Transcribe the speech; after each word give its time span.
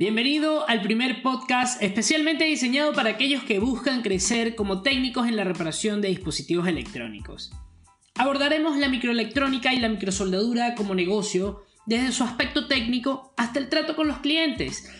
Bienvenido 0.00 0.66
al 0.66 0.80
primer 0.80 1.20
podcast 1.20 1.82
especialmente 1.82 2.46
diseñado 2.46 2.94
para 2.94 3.10
aquellos 3.10 3.42
que 3.42 3.58
buscan 3.58 4.00
crecer 4.00 4.56
como 4.56 4.80
técnicos 4.80 5.28
en 5.28 5.36
la 5.36 5.44
reparación 5.44 6.00
de 6.00 6.08
dispositivos 6.08 6.66
electrónicos. 6.66 7.52
Abordaremos 8.14 8.78
la 8.78 8.88
microelectrónica 8.88 9.74
y 9.74 9.78
la 9.78 9.90
microsoldadura 9.90 10.74
como 10.74 10.94
negocio 10.94 11.66
desde 11.84 12.12
su 12.12 12.24
aspecto 12.24 12.66
técnico 12.66 13.34
hasta 13.36 13.58
el 13.58 13.68
trato 13.68 13.94
con 13.94 14.08
los 14.08 14.20
clientes. 14.20 14.90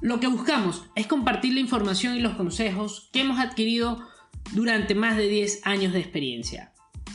Lo 0.00 0.20
que 0.20 0.26
buscamos 0.26 0.86
es 0.94 1.06
compartir 1.06 1.52
la 1.52 1.60
información 1.60 2.16
y 2.16 2.20
los 2.20 2.32
consejos 2.32 3.10
que 3.12 3.20
hemos 3.20 3.38
adquirido 3.38 4.08
durante 4.52 4.94
más 4.94 5.18
de 5.18 5.28
10 5.28 5.66
años 5.66 5.92
de 5.92 5.98
experiencia. 6.00 6.72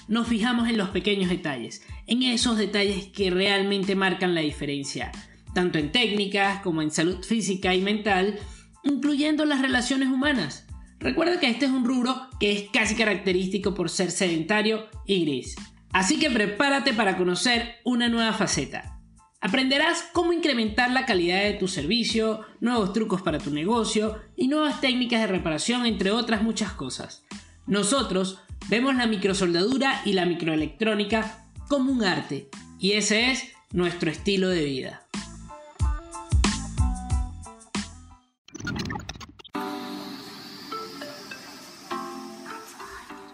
Nos 0.07 0.27
fijamos 0.27 0.69
en 0.69 0.77
los 0.77 0.89
pequeños 0.89 1.31
detalles, 1.31 1.81
en 2.05 2.21
esos 2.21 2.59
detalles 2.59 3.07
que 3.07 3.31
realmente 3.31 3.95
marcan 3.95 4.35
la 4.35 4.41
diferencia 4.41 5.11
tanto 5.53 5.77
en 5.77 5.91
técnicas 5.91 6.61
como 6.61 6.81
en 6.81 6.91
salud 6.91 7.23
física 7.23 7.73
y 7.73 7.81
mental, 7.81 8.39
incluyendo 8.83 9.45
las 9.45 9.61
relaciones 9.61 10.09
humanas. 10.09 10.65
Recuerda 10.99 11.39
que 11.39 11.49
este 11.49 11.65
es 11.65 11.71
un 11.71 11.85
rubro 11.85 12.29
que 12.39 12.51
es 12.51 12.69
casi 12.71 12.95
característico 12.95 13.73
por 13.73 13.89
ser 13.89 14.11
sedentario 14.11 14.87
y 15.05 15.25
gris. 15.25 15.55
Así 15.91 16.19
que 16.19 16.29
prepárate 16.29 16.93
para 16.93 17.17
conocer 17.17 17.75
una 17.83 18.07
nueva 18.07 18.33
faceta. 18.33 18.99
Aprenderás 19.41 20.07
cómo 20.13 20.33
incrementar 20.33 20.91
la 20.91 21.07
calidad 21.07 21.41
de 21.41 21.53
tu 21.53 21.67
servicio, 21.67 22.41
nuevos 22.59 22.93
trucos 22.93 23.23
para 23.23 23.39
tu 23.39 23.49
negocio 23.49 24.19
y 24.37 24.47
nuevas 24.47 24.79
técnicas 24.79 25.21
de 25.21 25.27
reparación, 25.27 25.87
entre 25.87 26.11
otras 26.11 26.43
muchas 26.43 26.73
cosas. 26.73 27.23
Nosotros 27.65 28.39
vemos 28.69 28.95
la 28.95 29.07
microsoldadura 29.07 30.03
y 30.05 30.13
la 30.13 30.27
microelectrónica 30.27 31.47
como 31.67 31.91
un 31.91 32.03
arte 32.03 32.49
y 32.79 32.91
ese 32.91 33.31
es 33.31 33.53
nuestro 33.71 34.11
estilo 34.11 34.49
de 34.49 34.63
vida. 34.63 35.07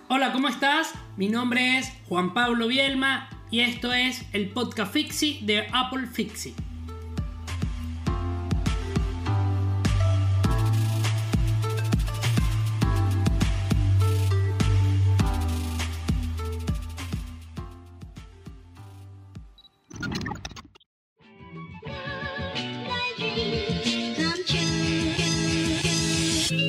Hola, 0.09 0.31
¿cómo 0.31 0.47
estás? 0.47 0.94
Mi 1.17 1.27
nombre 1.27 1.77
es 1.77 1.91
Juan 2.08 2.33
Pablo 2.33 2.67
Bielma 2.67 3.30
y 3.52 3.59
esto 3.59 3.91
es 3.91 4.23
el 4.31 4.47
podcast 4.52 4.94
Fixi 4.94 5.41
de 5.44 5.67
Apple 5.73 6.08
Fixi. 6.08 6.55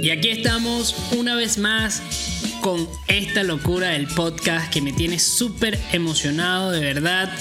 Y 0.02 0.10
aquí 0.10 0.30
estamos 0.30 1.12
una 1.12 1.36
vez 1.36 1.56
más 1.56 2.27
con 2.68 2.86
esta 3.06 3.44
locura 3.44 3.88
del 3.92 4.06
podcast 4.08 4.70
que 4.70 4.82
me 4.82 4.92
tiene 4.92 5.18
súper 5.18 5.80
emocionado, 5.90 6.70
de 6.70 6.80
verdad. 6.80 7.32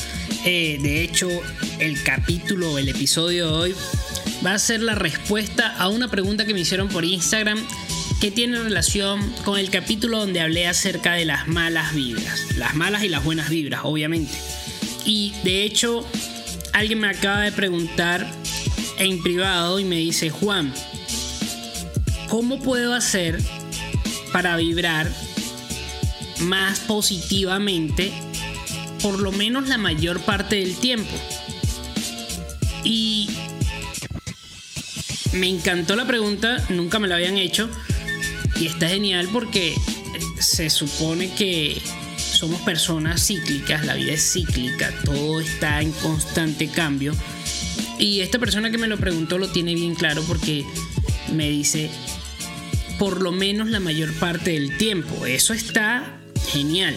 Eh, 0.45 0.79
de 0.81 1.03
hecho, 1.03 1.27
el 1.79 2.01
capítulo, 2.01 2.77
el 2.77 2.87
episodio 2.87 3.47
de 3.47 3.51
hoy 3.51 3.75
va 4.45 4.53
a 4.53 4.57
ser 4.57 4.79
la 4.79 4.95
respuesta 4.95 5.75
a 5.75 5.89
una 5.89 6.07
pregunta 6.09 6.45
que 6.45 6.53
me 6.53 6.61
hicieron 6.61 6.87
por 6.87 7.03
Instagram 7.03 7.59
que 8.21 8.31
tiene 8.31 8.57
relación 8.57 9.19
con 9.43 9.59
el 9.59 9.69
capítulo 9.69 10.19
donde 10.19 10.39
hablé 10.39 10.65
acerca 10.65 11.15
de 11.15 11.25
las 11.25 11.49
malas 11.49 11.93
vibras. 11.93 12.55
Las 12.55 12.75
malas 12.75 13.03
y 13.03 13.09
las 13.09 13.25
buenas 13.25 13.49
vibras, 13.49 13.81
obviamente. 13.83 14.31
Y 15.03 15.33
de 15.43 15.63
hecho, 15.63 16.07
alguien 16.71 17.01
me 17.01 17.09
acaba 17.09 17.41
de 17.41 17.51
preguntar 17.51 18.25
en 18.97 19.21
privado 19.21 19.77
y 19.81 19.83
me 19.83 19.97
dice, 19.97 20.29
Juan, 20.29 20.73
¿cómo 22.29 22.61
puedo 22.61 22.93
hacer 22.93 23.41
para 24.31 24.55
vibrar 24.57 25.11
más 26.39 26.79
positivamente 26.81 28.11
por 29.01 29.19
lo 29.19 29.31
menos 29.31 29.67
la 29.67 29.77
mayor 29.77 30.19
parte 30.21 30.57
del 30.57 30.75
tiempo. 30.75 31.15
Y 32.83 33.29
me 35.33 35.47
encantó 35.47 35.95
la 35.95 36.05
pregunta, 36.05 36.63
nunca 36.69 36.99
me 36.99 37.07
la 37.07 37.15
habían 37.15 37.37
hecho 37.37 37.69
y 38.59 38.67
está 38.67 38.87
genial 38.87 39.29
porque 39.31 39.75
se 40.39 40.69
supone 40.69 41.31
que 41.33 41.81
somos 42.17 42.61
personas 42.61 43.25
cíclicas, 43.25 43.85
la 43.85 43.95
vida 43.95 44.13
es 44.13 44.33
cíclica, 44.33 44.91
todo 45.03 45.39
está 45.39 45.81
en 45.81 45.91
constante 45.91 46.67
cambio. 46.67 47.13
Y 47.99 48.21
esta 48.21 48.39
persona 48.39 48.69
que 48.69 48.77
me 48.77 48.87
lo 48.87 48.97
preguntó 48.97 49.37
lo 49.37 49.49
tiene 49.49 49.73
bien 49.73 49.95
claro 49.95 50.23
porque 50.27 50.63
me 51.33 51.49
dice, 51.49 51.89
por 52.99 53.21
lo 53.21 53.31
menos 53.31 53.69
la 53.69 53.79
mayor 53.79 54.13
parte 54.13 54.51
del 54.51 54.77
tiempo. 54.77 55.25
Eso 55.25 55.53
está 55.53 56.19
genial. 56.51 56.95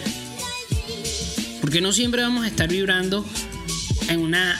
Porque 1.61 1.81
no 1.81 1.93
siempre 1.93 2.21
vamos 2.21 2.43
a 2.43 2.47
estar 2.47 2.67
vibrando 2.67 3.25
en 4.09 4.19
una, 4.19 4.59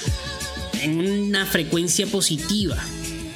en 0.81 1.00
una 1.00 1.46
frecuencia 1.46 2.06
positiva, 2.07 2.78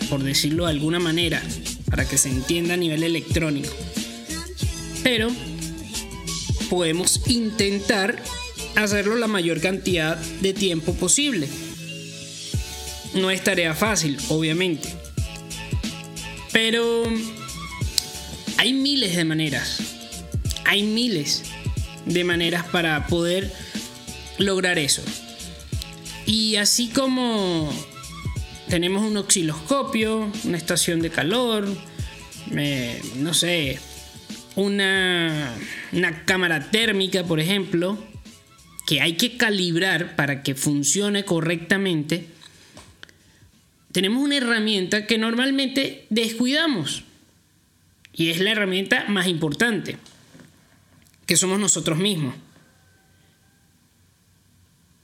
por 0.09 0.23
decirlo 0.23 0.66
de 0.66 0.71
alguna 0.71 0.99
manera, 0.99 1.41
para 1.89 2.07
que 2.07 2.17
se 2.17 2.29
entienda 2.29 2.75
a 2.75 2.77
nivel 2.77 3.03
electrónico. 3.03 3.73
Pero 5.03 5.31
podemos 6.69 7.22
intentar 7.27 8.22
hacerlo 8.75 9.16
la 9.16 9.27
mayor 9.27 9.61
cantidad 9.61 10.17
de 10.17 10.53
tiempo 10.53 10.93
posible. 10.93 11.47
No 13.16 13.31
es 13.31 13.43
tarea 13.43 13.73
fácil, 13.73 14.17
obviamente. 14.29 14.89
Pero 16.51 17.05
hay 18.57 18.73
miles 18.73 19.16
de 19.16 19.25
maneras. 19.25 19.79
Hay 20.66 20.83
miles 20.83 21.43
de 22.05 22.23
maneras 22.23 22.66
para 22.66 23.07
poder 23.07 23.51
lograr 24.38 24.79
eso. 24.79 25.03
Y 26.25 26.55
así 26.55 26.88
como 26.89 27.71
tenemos 28.69 29.03
un 29.03 29.17
osciloscopio, 29.17 30.31
una 30.43 30.57
estación 30.57 31.01
de 31.01 31.09
calor, 31.09 31.67
no 33.17 33.33
sé, 33.33 33.79
una, 34.55 35.53
una 35.91 36.25
cámara 36.25 36.72
térmica, 36.72 37.23
por 37.23 37.39
ejemplo, 37.39 37.97
que 38.87 39.01
hay 39.01 39.13
que 39.13 39.37
calibrar 39.37 40.16
para 40.16 40.43
que 40.43 40.55
funcione 40.55 41.25
correctamente, 41.25 42.27
tenemos 43.91 44.23
una 44.23 44.37
herramienta 44.37 45.07
que 45.07 45.17
normalmente 45.17 46.05
descuidamos. 46.09 47.03
Y 48.18 48.30
es 48.30 48.40
la 48.40 48.52
herramienta 48.52 49.06
más 49.09 49.28
importante, 49.28 49.98
que 51.26 51.36
somos 51.36 51.59
nosotros 51.59 51.98
mismos. 51.98 52.34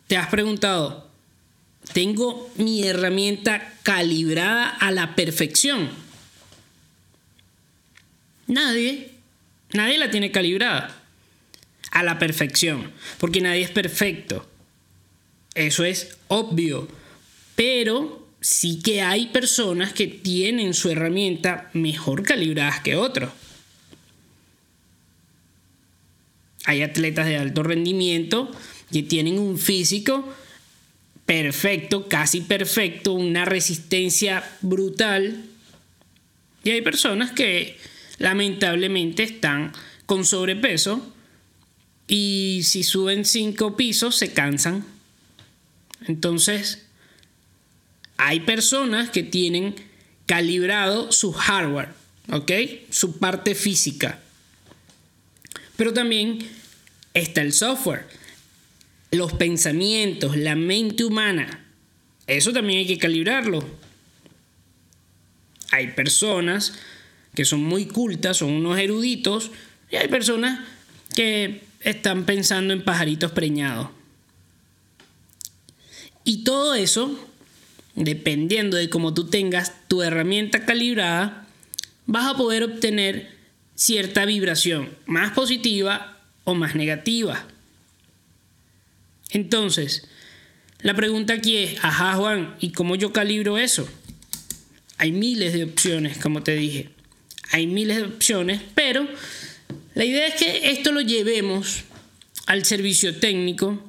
Te 0.07 0.15
has 0.15 0.27
preguntado, 0.27 1.09
¿tengo 1.93 2.49
mi 2.55 2.87
herramienta 2.87 3.73
calibrada 3.83 4.69
a 4.69 4.91
la 4.91 5.13
perfección? 5.15 5.89
Nadie, 8.47 9.11
nadie 9.73 9.97
la 9.97 10.09
tiene 10.09 10.31
calibrada 10.31 11.03
a 11.91 12.03
la 12.03 12.17
perfección, 12.17 12.91
porque 13.19 13.41
nadie 13.41 13.63
es 13.63 13.71
perfecto. 13.71 14.49
Eso 15.53 15.83
es 15.83 16.17
obvio, 16.29 16.87
pero 17.55 18.20
sí 18.41 18.79
que 18.81 19.01
hay 19.01 19.27
personas 19.27 19.93
que 19.93 20.07
tienen 20.07 20.73
su 20.73 20.89
herramienta 20.89 21.69
mejor 21.73 22.23
calibrada 22.23 22.81
que 22.83 22.95
otros. 22.95 23.31
Hay 26.65 26.81
atletas 26.81 27.27
de 27.27 27.37
alto 27.37 27.63
rendimiento 27.63 28.51
que 28.91 29.03
tienen 29.03 29.39
un 29.39 29.57
físico 29.57 30.27
perfecto, 31.25 32.07
casi 32.07 32.41
perfecto, 32.41 33.13
una 33.13 33.45
resistencia 33.45 34.43
brutal. 34.61 35.45
Y 36.63 36.71
hay 36.71 36.81
personas 36.81 37.31
que 37.31 37.77
lamentablemente 38.17 39.23
están 39.23 39.71
con 40.05 40.25
sobrepeso 40.25 41.13
y 42.07 42.61
si 42.63 42.83
suben 42.83 43.23
cinco 43.25 43.77
pisos 43.77 44.17
se 44.17 44.33
cansan. 44.33 44.85
Entonces, 46.07 46.85
hay 48.23 48.41
personas 48.41 49.09
que 49.09 49.23
tienen 49.23 49.73
calibrado 50.27 51.11
su 51.11 51.33
hardware, 51.33 51.89
¿ok? 52.31 52.51
Su 52.91 53.17
parte 53.17 53.55
física. 53.55 54.19
Pero 55.75 55.91
también 55.91 56.47
está 57.15 57.41
el 57.41 57.51
software, 57.51 58.07
los 59.09 59.33
pensamientos, 59.33 60.37
la 60.37 60.55
mente 60.55 61.03
humana. 61.03 61.65
Eso 62.27 62.53
también 62.53 62.79
hay 62.79 62.85
que 62.85 62.99
calibrarlo. 62.99 63.67
Hay 65.71 65.87
personas 65.93 66.73
que 67.33 67.43
son 67.43 67.63
muy 67.63 67.87
cultas, 67.87 68.37
son 68.37 68.51
unos 68.51 68.77
eruditos, 68.77 69.49
y 69.89 69.95
hay 69.95 70.09
personas 70.09 70.59
que 71.15 71.63
están 71.79 72.25
pensando 72.25 72.71
en 72.71 72.83
pajaritos 72.83 73.31
preñados. 73.31 73.89
Y 76.23 76.43
todo 76.43 76.75
eso 76.75 77.30
dependiendo 77.95 78.77
de 78.77 78.89
cómo 78.89 79.13
tú 79.13 79.27
tengas 79.27 79.87
tu 79.87 80.01
herramienta 80.01 80.65
calibrada, 80.65 81.47
vas 82.05 82.27
a 82.27 82.37
poder 82.37 82.63
obtener 82.63 83.29
cierta 83.75 84.25
vibración, 84.25 84.89
más 85.05 85.31
positiva 85.31 86.19
o 86.43 86.53
más 86.53 86.75
negativa. 86.75 87.47
Entonces, 89.31 90.07
la 90.81 90.93
pregunta 90.93 91.33
aquí 91.33 91.57
es, 91.57 91.83
ajá 91.83 92.15
Juan, 92.15 92.55
¿y 92.59 92.71
cómo 92.71 92.95
yo 92.95 93.13
calibro 93.13 93.57
eso? 93.57 93.87
Hay 94.97 95.11
miles 95.11 95.53
de 95.53 95.63
opciones, 95.63 96.17
como 96.17 96.43
te 96.43 96.55
dije. 96.55 96.89
Hay 97.51 97.67
miles 97.67 97.97
de 97.97 98.03
opciones, 98.03 98.61
pero 98.75 99.07
la 99.93 100.05
idea 100.05 100.27
es 100.27 100.35
que 100.35 100.71
esto 100.71 100.91
lo 100.91 101.01
llevemos 101.01 101.83
al 102.45 102.65
servicio 102.65 103.15
técnico, 103.15 103.81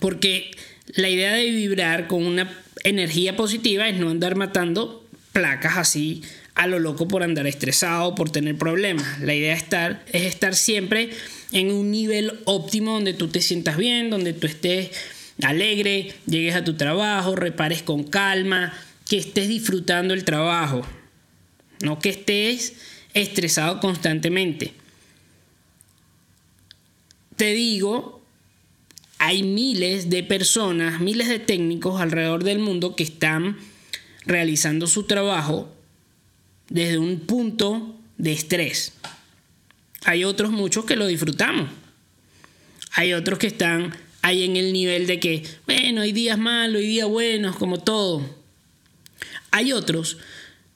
porque 0.00 0.50
la 0.86 1.08
idea 1.08 1.32
de 1.32 1.50
vibrar 1.50 2.08
con 2.08 2.24
una 2.24 2.61
energía 2.84 3.36
positiva 3.36 3.88
es 3.88 3.96
no 3.98 4.10
andar 4.10 4.36
matando 4.36 5.06
placas 5.32 5.76
así 5.76 6.22
a 6.54 6.66
lo 6.66 6.78
loco 6.78 7.08
por 7.08 7.22
andar 7.22 7.46
estresado, 7.46 8.14
por 8.14 8.30
tener 8.30 8.56
problemas. 8.56 9.20
La 9.20 9.34
idea 9.34 9.54
estar, 9.54 10.04
es 10.12 10.22
estar 10.22 10.54
siempre 10.54 11.10
en 11.52 11.70
un 11.72 11.90
nivel 11.90 12.40
óptimo 12.44 12.92
donde 12.92 13.14
tú 13.14 13.28
te 13.28 13.40
sientas 13.40 13.76
bien, 13.76 14.10
donde 14.10 14.32
tú 14.32 14.46
estés 14.46 14.90
alegre, 15.42 16.14
llegues 16.26 16.54
a 16.54 16.64
tu 16.64 16.74
trabajo, 16.74 17.36
repares 17.36 17.82
con 17.82 18.04
calma, 18.04 18.72
que 19.08 19.18
estés 19.18 19.48
disfrutando 19.48 20.14
el 20.14 20.24
trabajo, 20.24 20.82
no 21.80 21.98
que 21.98 22.10
estés 22.10 22.74
estresado 23.14 23.80
constantemente. 23.80 24.74
Te 27.36 27.52
digo, 27.52 28.21
hay 29.24 29.44
miles 29.44 30.10
de 30.10 30.24
personas, 30.24 31.00
miles 31.00 31.28
de 31.28 31.38
técnicos 31.38 32.00
alrededor 32.00 32.42
del 32.42 32.58
mundo 32.58 32.96
que 32.96 33.04
están 33.04 33.56
realizando 34.26 34.88
su 34.88 35.04
trabajo 35.04 35.72
desde 36.68 36.98
un 36.98 37.20
punto 37.20 37.94
de 38.18 38.32
estrés. 38.32 38.94
Hay 40.04 40.24
otros 40.24 40.50
muchos 40.50 40.86
que 40.86 40.96
lo 40.96 41.06
disfrutamos. 41.06 41.70
Hay 42.94 43.12
otros 43.12 43.38
que 43.38 43.46
están 43.46 43.94
ahí 44.22 44.42
en 44.42 44.56
el 44.56 44.72
nivel 44.72 45.06
de 45.06 45.20
que, 45.20 45.44
bueno, 45.66 46.00
hay 46.00 46.10
días 46.10 46.36
malos, 46.36 46.80
hay 46.80 46.88
días 46.88 47.08
buenos, 47.08 47.54
como 47.54 47.78
todo. 47.78 48.28
Hay 49.52 49.72
otros 49.72 50.18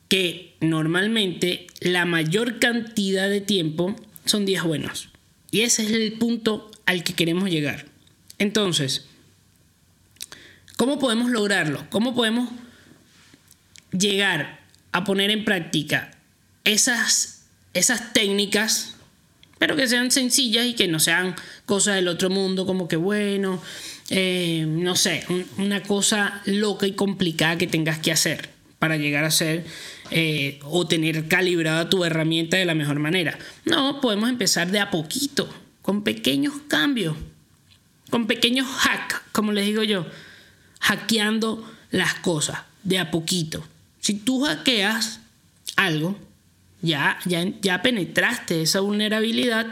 que 0.06 0.54
normalmente 0.60 1.66
la 1.80 2.04
mayor 2.04 2.60
cantidad 2.60 3.28
de 3.28 3.40
tiempo 3.40 3.96
son 4.24 4.46
días 4.46 4.62
buenos. 4.62 5.08
Y 5.50 5.62
ese 5.62 5.82
es 5.82 5.90
el 5.90 6.12
punto 6.12 6.70
al 6.86 7.02
que 7.02 7.14
queremos 7.14 7.50
llegar. 7.50 7.95
Entonces, 8.38 9.06
¿cómo 10.76 10.98
podemos 10.98 11.30
lograrlo? 11.30 11.86
¿Cómo 11.90 12.14
podemos 12.14 12.50
llegar 13.92 14.60
a 14.92 15.04
poner 15.04 15.30
en 15.30 15.44
práctica 15.44 16.10
esas, 16.64 17.44
esas 17.74 18.12
técnicas, 18.12 18.94
pero 19.58 19.76
que 19.76 19.88
sean 19.88 20.10
sencillas 20.10 20.66
y 20.66 20.74
que 20.74 20.88
no 20.88 21.00
sean 21.00 21.34
cosas 21.64 21.96
del 21.96 22.08
otro 22.08 22.30
mundo, 22.30 22.66
como 22.66 22.88
que 22.88 22.96
bueno, 22.96 23.62
eh, 24.10 24.64
no 24.68 24.96
sé, 24.96 25.24
una 25.58 25.82
cosa 25.82 26.42
loca 26.44 26.86
y 26.86 26.92
complicada 26.92 27.58
que 27.58 27.66
tengas 27.66 27.98
que 27.98 28.12
hacer 28.12 28.50
para 28.78 28.96
llegar 28.96 29.24
a 29.24 29.30
ser 29.30 29.64
eh, 30.10 30.60
o 30.62 30.86
tener 30.86 31.28
calibrada 31.28 31.88
tu 31.88 32.04
herramienta 32.04 32.56
de 32.56 32.64
la 32.64 32.74
mejor 32.74 32.98
manera. 32.98 33.38
No, 33.64 34.00
podemos 34.00 34.28
empezar 34.28 34.70
de 34.70 34.80
a 34.80 34.90
poquito, 34.90 35.48
con 35.82 36.04
pequeños 36.04 36.54
cambios, 36.68 37.16
con 38.10 38.26
pequeños 38.26 38.66
hacks, 38.84 39.20
como 39.32 39.52
les 39.52 39.66
digo 39.66 39.82
yo, 39.82 40.06
hackeando 40.80 41.68
las 41.90 42.14
cosas 42.14 42.60
de 42.82 42.98
a 42.98 43.10
poquito. 43.10 43.66
Si 44.00 44.14
tú 44.14 44.44
hackeas 44.44 45.20
algo, 45.76 46.18
ya, 46.82 47.18
ya, 47.24 47.44
ya 47.60 47.82
penetraste 47.82 48.62
esa 48.62 48.80
vulnerabilidad, 48.80 49.66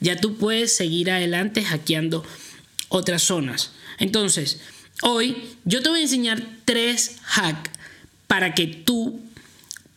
ya 0.00 0.16
tú 0.16 0.36
puedes 0.36 0.74
seguir 0.74 1.10
adelante 1.10 1.64
hackeando 1.64 2.24
otras 2.88 3.22
zonas. 3.22 3.72
Entonces, 3.98 4.60
hoy 5.02 5.36
yo 5.64 5.82
te 5.82 5.88
voy 5.88 6.00
a 6.00 6.02
enseñar 6.02 6.42
tres 6.64 7.18
hacks 7.24 7.70
para 8.26 8.54
que 8.54 8.66
tú 8.66 9.20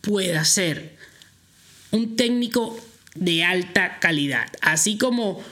puedas 0.01 0.49
ser 0.49 0.97
un 1.91 2.15
técnico 2.15 2.79
de 3.15 3.43
alta 3.43 3.99
calidad, 3.99 4.49
así 4.61 4.97
como 4.97 5.43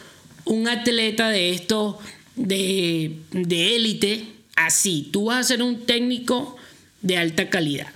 un 0.46 0.68
atleta 0.68 1.30
de 1.30 1.52
esto 1.52 2.00
de 2.38 3.76
élite, 3.76 4.28
así, 4.56 5.10
tú 5.12 5.26
vas 5.26 5.40
a 5.40 5.44
ser 5.44 5.62
un 5.62 5.86
técnico 5.86 6.56
de 7.02 7.18
alta 7.18 7.50
calidad 7.50 7.88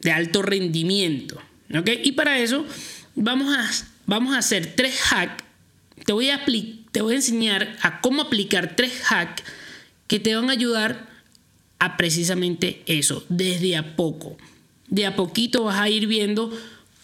de 0.00 0.12
alto 0.12 0.42
rendimiento. 0.42 1.40
¿ok? 1.76 1.90
Y 2.04 2.12
para 2.12 2.38
eso 2.38 2.64
vamos 3.14 3.56
a, 3.56 3.70
vamos 4.06 4.34
a 4.34 4.38
hacer 4.38 4.74
tres 4.74 5.00
hacks. 5.10 5.44
Te 6.04 6.12
voy, 6.12 6.30
a 6.30 6.44
te 6.92 7.02
voy 7.02 7.14
a 7.14 7.16
enseñar 7.16 7.76
a 7.82 8.00
cómo 8.00 8.22
aplicar 8.22 8.76
tres 8.76 8.92
hacks 9.10 9.42
que 10.06 10.18
te 10.20 10.34
van 10.34 10.48
a 10.48 10.52
ayudar 10.52 11.06
a 11.78 11.96
precisamente 11.96 12.82
eso, 12.86 13.24
desde 13.28 13.76
a 13.76 13.96
poco. 13.96 14.38
De 14.88 15.04
a 15.04 15.16
poquito 15.16 15.64
vas 15.64 15.78
a 15.78 15.90
ir 15.90 16.06
viendo 16.06 16.50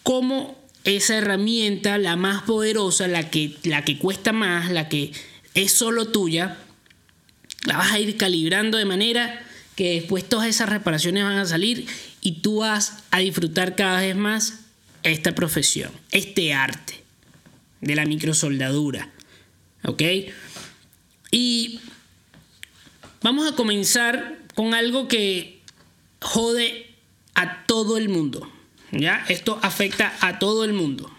cómo 0.01 0.57
esa 0.85 1.17
herramienta, 1.17 1.97
la 1.97 2.15
más 2.15 2.43
poderosa, 2.43 3.07
la 3.07 3.29
que, 3.29 3.55
la 3.63 3.83
que 3.85 3.99
cuesta 3.99 4.31
más, 4.31 4.71
la 4.71 4.89
que 4.89 5.11
es 5.55 5.71
solo 5.71 6.07
tuya, 6.09 6.57
la 7.65 7.77
vas 7.77 7.91
a 7.91 7.99
ir 7.99 8.17
calibrando 8.17 8.77
de 8.77 8.85
manera 8.85 9.41
que 9.75 9.95
después 9.95 10.27
todas 10.27 10.47
esas 10.47 10.69
reparaciones 10.69 11.23
van 11.23 11.37
a 11.37 11.45
salir 11.45 11.87
y 12.21 12.41
tú 12.41 12.57
vas 12.57 13.03
a 13.11 13.19
disfrutar 13.19 13.75
cada 13.75 14.01
vez 14.01 14.15
más 14.15 14.59
esta 15.03 15.33
profesión, 15.33 15.91
este 16.11 16.53
arte 16.53 17.03
de 17.81 17.95
la 17.95 18.05
microsoldadura. 18.05 19.09
¿Ok? 19.83 20.01
Y 21.31 21.79
vamos 23.21 23.51
a 23.51 23.55
comenzar 23.55 24.39
con 24.55 24.73
algo 24.73 25.07
que 25.07 25.61
jode 26.21 26.95
a 27.35 27.65
todo 27.65 27.97
el 27.97 28.09
mundo. 28.09 28.51
¿Ya? 28.91 29.25
Esto 29.29 29.59
afecta 29.61 30.13
a 30.21 30.39
todo 30.39 30.63
el 30.63 30.73
mundo. 30.73 31.14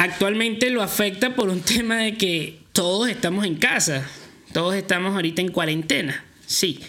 Actualmente 0.00 0.70
lo 0.70 0.82
afecta 0.82 1.34
por 1.34 1.50
un 1.50 1.60
tema 1.74 1.98
de 1.98 2.16
que 2.16 2.60
todos 2.72 3.10
estamos 3.10 3.44
en 3.44 3.56
casa, 3.56 4.08
todos 4.54 4.74
estamos 4.74 5.14
ahorita 5.14 5.42
en 5.42 5.52
cuarentena, 5.52 6.24
sí. 6.46 6.80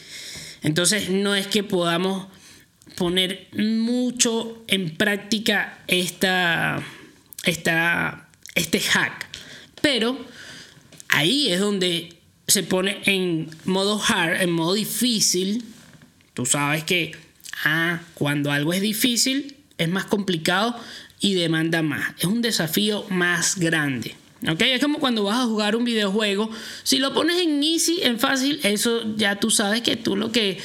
Entonces 0.63 1.10
no 1.10 1.36
es 1.36 1.46
que 1.48 1.62
podamos 1.62 2.28
poner 2.96 3.50
mucho 3.51 4.63
en 4.68 4.96
práctica 4.96 5.80
esta, 5.88 6.82
este 7.44 8.80
hack. 8.80 9.27
Pero 9.82 10.18
ahí 11.10 11.51
es 11.51 11.60
donde 11.60 12.15
se 12.48 12.63
pone 12.63 13.01
en 13.03 13.50
modo 13.65 14.01
hard, 14.01 14.41
en 14.41 14.53
modo 14.53 14.74
difícil. 14.74 15.65
Tú 16.34 16.46
sabes 16.46 16.86
que 16.86 17.12
ah, 17.65 18.00
cuando 18.13 18.53
algo 18.53 18.72
es 18.72 18.80
difícil 18.80 19.58
es 19.77 19.89
más 19.89 20.06
complicado 20.06 20.80
y 21.22 21.36
demanda 21.36 21.82
más. 21.82 22.13
Es 22.18 22.25
un 22.25 22.42
desafío 22.42 23.06
más 23.10 23.58
grande. 23.58 24.16
Es 24.42 24.82
como 24.82 25.00
cuando 25.00 25.24
vas 25.24 25.40
a 25.40 25.46
jugar 25.46 25.75
un 25.75 25.86
videojuego. 25.86 26.50
Si 26.84 26.98
lo 26.98 27.13
pones 27.13 27.40
en 27.42 27.63
easy, 27.63 28.00
en 28.01 28.20
fácil, 28.20 28.60
eso 28.63 29.16
ya 29.16 29.40
tú 29.40 29.51
sabes 29.51 29.82
que 29.82 29.96
tú 29.96 30.16
lo 30.16 30.32
que 30.32 30.58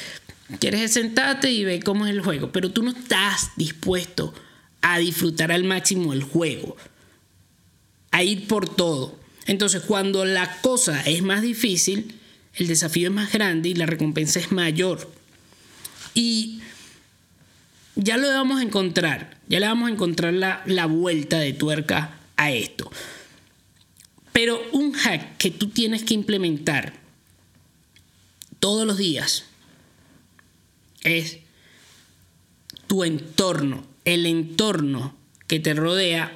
quieres 0.59 0.91
sentarte 0.91 1.51
y 1.51 1.63
ver 1.63 1.83
cómo 1.83 2.07
es 2.07 2.11
el 2.11 2.21
juego, 2.21 2.51
pero 2.51 2.71
tú 2.71 2.81
no 2.81 2.91
estás 2.91 3.51
dispuesto 3.55 4.33
a 4.81 4.97
disfrutar 4.97 5.51
al 5.51 5.63
máximo 5.63 6.11
el 6.11 6.23
juego, 6.23 6.75
a 8.11 8.23
ir 8.23 8.47
por 8.47 8.67
todo. 8.67 9.15
Entonces, 9.45 9.83
cuando 9.83 10.25
la 10.25 10.59
cosa 10.61 11.01
es 11.01 11.21
más 11.21 11.43
difícil, 11.43 12.19
el 12.55 12.67
desafío 12.67 13.09
es 13.09 13.13
más 13.13 13.31
grande 13.31 13.69
y 13.69 13.75
la 13.75 13.85
recompensa 13.85 14.39
es 14.39 14.51
mayor. 14.51 15.11
Y 16.15 16.61
ya 17.95 18.17
lo 18.17 18.27
vamos 18.27 18.59
a 18.59 18.63
encontrar, 18.63 19.36
ya 19.47 19.59
le 19.59 19.67
vamos 19.67 19.89
a 19.89 19.93
encontrar 19.93 20.33
la, 20.33 20.61
la 20.65 20.85
vuelta 20.85 21.39
de 21.39 21.53
tuerca 21.53 22.19
a 22.35 22.51
esto. 22.51 22.91
Pero 24.33 24.61
un 24.71 24.93
hack 24.93 25.37
que 25.37 25.51
tú 25.51 25.69
tienes 25.69 26.03
que 26.03 26.13
implementar 26.13 26.93
todos 28.59 28.85
los 28.85 28.97
días, 28.97 29.45
es 31.03 31.37
tu 32.87 33.03
entorno, 33.03 33.85
el 34.05 34.25
entorno 34.25 35.15
que 35.47 35.59
te 35.59 35.73
rodea 35.73 36.31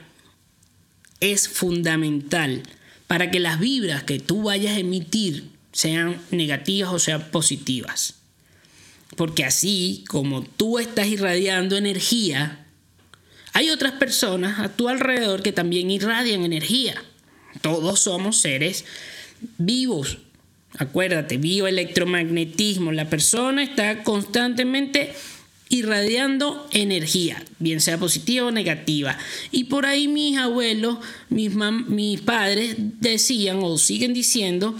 es 1.20 1.48
fundamental 1.48 2.63
para 3.08 3.32
que 3.32 3.39
las 3.39 3.60
vibras 3.60 4.03
que 4.03 4.20
tú 4.20 4.44
vayas 4.44 4.75
a 4.75 4.80
emitir 4.80 5.50
sean 5.72 6.22
negativas 6.32 6.91
o 6.91 7.00
sean 7.00 7.30
positivas. 7.32 8.15
Porque 9.15 9.44
así 9.44 10.03
como 10.08 10.44
tú 10.44 10.80
estás 10.80 11.08
irradiando 11.08 11.77
energía, 11.77 12.61
hay 13.53 13.70
otras 13.70 13.93
personas 13.93 14.60
a 14.60 14.70
tu 14.70 14.89
alrededor 14.89 15.41
que 15.41 15.51
también 15.51 15.91
irradian 15.91 16.43
energía. 16.43 17.01
Todos 17.62 18.00
somos 18.00 18.38
seres 18.38 18.86
vivos, 19.58 20.17
Acuérdate, 20.77 21.38
bioelectromagnetismo. 21.38 22.91
La 22.91 23.10
persona 23.10 23.63
está 23.63 24.03
constantemente 24.03 25.13
irradiando 25.70 26.67
energía, 26.72 27.43
bien 27.60 27.81
sea 27.81 27.98
positiva 27.98 28.46
o 28.46 28.51
negativa. 28.51 29.17
Y 29.51 29.65
por 29.65 29.86
ahí 29.86 30.08
mis 30.08 30.38
abuelos, 30.38 30.98
mis, 31.29 31.53
mis 31.55 32.22
padres 32.22 32.75
decían 32.77 33.60
o 33.62 33.77
siguen 33.77 34.13
diciendo, 34.13 34.75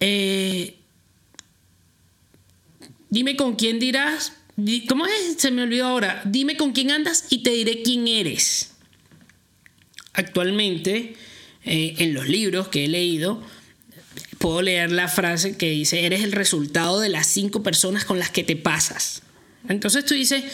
eh, 0.00 0.76
dime 3.10 3.36
con 3.36 3.54
quién 3.56 3.78
dirás, 3.78 4.32
¿cómo 4.88 5.06
es? 5.06 5.36
Se 5.38 5.50
me 5.50 5.62
olvidó 5.62 5.86
ahora, 5.86 6.22
dime 6.24 6.56
con 6.56 6.72
quién 6.72 6.90
andas 6.90 7.26
y 7.30 7.42
te 7.42 7.50
diré 7.50 7.82
quién 7.82 8.08
eres. 8.08 8.72
Actualmente, 10.12 11.14
eh, 11.64 11.94
en 11.98 12.14
los 12.14 12.28
libros 12.28 12.68
que 12.68 12.84
he 12.84 12.88
leído, 12.88 13.42
puedo 14.38 14.62
leer 14.62 14.90
la 14.90 15.08
frase 15.08 15.56
que 15.56 15.70
dice, 15.70 16.04
eres 16.06 16.24
el 16.24 16.32
resultado 16.32 17.00
de 17.00 17.08
las 17.08 17.26
cinco 17.26 17.62
personas 17.62 18.04
con 18.04 18.18
las 18.18 18.30
que 18.30 18.42
te 18.42 18.56
pasas. 18.56 19.22
Entonces 19.68 20.04
tú 20.04 20.14
dices, 20.14 20.44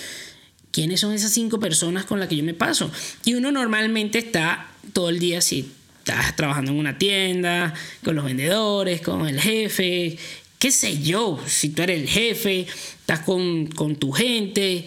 ¿quiénes 0.71 1.01
son 1.01 1.13
esas 1.13 1.33
cinco 1.33 1.61
personas 1.61 2.05
con 2.05 2.21
las 2.21 2.29
que 2.29 2.37
yo 2.37 2.45
me 2.45 2.55
paso? 2.55 2.91
Y 3.25 3.35
uno 3.35 3.53
normalmente 3.53 4.19
está 4.19 4.69
todo 4.93 5.09
el 5.09 5.19
día, 5.19 5.41
si 5.41 5.71
estás 5.99 6.37
trabajando 6.37 6.73
en 6.73 6.79
una 6.79 6.99
tienda, 6.99 7.73
con 8.03 8.17
los 8.17 8.25
vendedores, 8.25 9.01
con 9.01 9.27
el 9.27 9.41
jefe, 9.41 10.19
qué 10.65 10.71
sé 10.71 11.03
yo, 11.03 11.39
si 11.47 11.69
tú 11.69 11.83
eres 11.83 12.01
el 12.01 12.09
jefe, 12.09 12.61
estás 13.01 13.21
con, 13.21 13.67
con 13.67 13.97
tu 13.97 14.13
gente, 14.13 14.87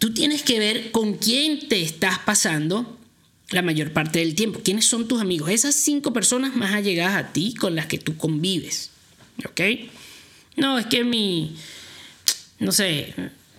tú 0.00 0.12
tienes 0.12 0.42
que 0.42 0.58
ver 0.58 0.90
con 0.90 1.14
quién 1.14 1.68
te 1.68 1.80
estás 1.80 2.18
pasando 2.18 2.98
la 3.50 3.62
mayor 3.62 3.92
parte 3.92 4.18
del 4.18 4.34
tiempo. 4.34 4.62
¿Quiénes 4.64 4.84
son 4.86 5.06
tus 5.06 5.20
amigos? 5.20 5.50
Esas 5.50 5.76
cinco 5.76 6.12
personas 6.12 6.56
más 6.56 6.74
allegadas 6.74 7.14
a 7.14 7.32
ti 7.32 7.54
con 7.54 7.76
las 7.76 7.86
que 7.86 7.98
tú 7.98 8.16
convives. 8.16 8.90
¿Ok? 9.48 9.60
No, 10.56 10.76
es 10.76 10.86
que 10.86 11.04
mi... 11.04 11.54
No 12.58 12.72
sé, 12.72 13.14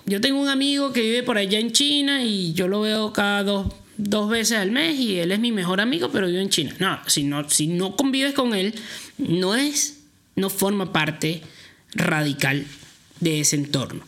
yo 0.05 0.19
tengo 0.19 0.41
un 0.41 0.49
amigo 0.49 0.91
que 0.91 0.99
vive 0.99 1.23
por 1.23 1.37
allá 1.37 1.59
en 1.59 1.71
China 1.71 2.25
y 2.25 2.51
yo 2.51 2.67
lo 2.67 2.81
veo 2.81 3.13
cada 3.13 3.43
dos, 3.43 3.73
dos 3.95 4.29
veces 4.29 4.57
al 4.57 4.71
mes 4.71 4.99
y 4.99 5.19
él 5.19 5.31
es 5.31 5.39
mi 5.39 5.53
mejor 5.53 5.79
amigo, 5.79 6.09
pero 6.11 6.27
vive 6.27 6.41
en 6.41 6.49
China. 6.49 6.75
No, 6.79 6.99
si 7.07 7.23
no, 7.23 7.49
si 7.49 7.67
no 7.67 7.95
convives 7.95 8.33
con 8.33 8.53
él, 8.53 8.75
no 9.17 9.55
es, 9.55 9.96
no 10.37 10.49
forma 10.49 10.93
parte 10.93 11.41
radical 11.93 12.65
de 13.19 13.41
ese 13.41 13.57
entorno. 13.57 14.05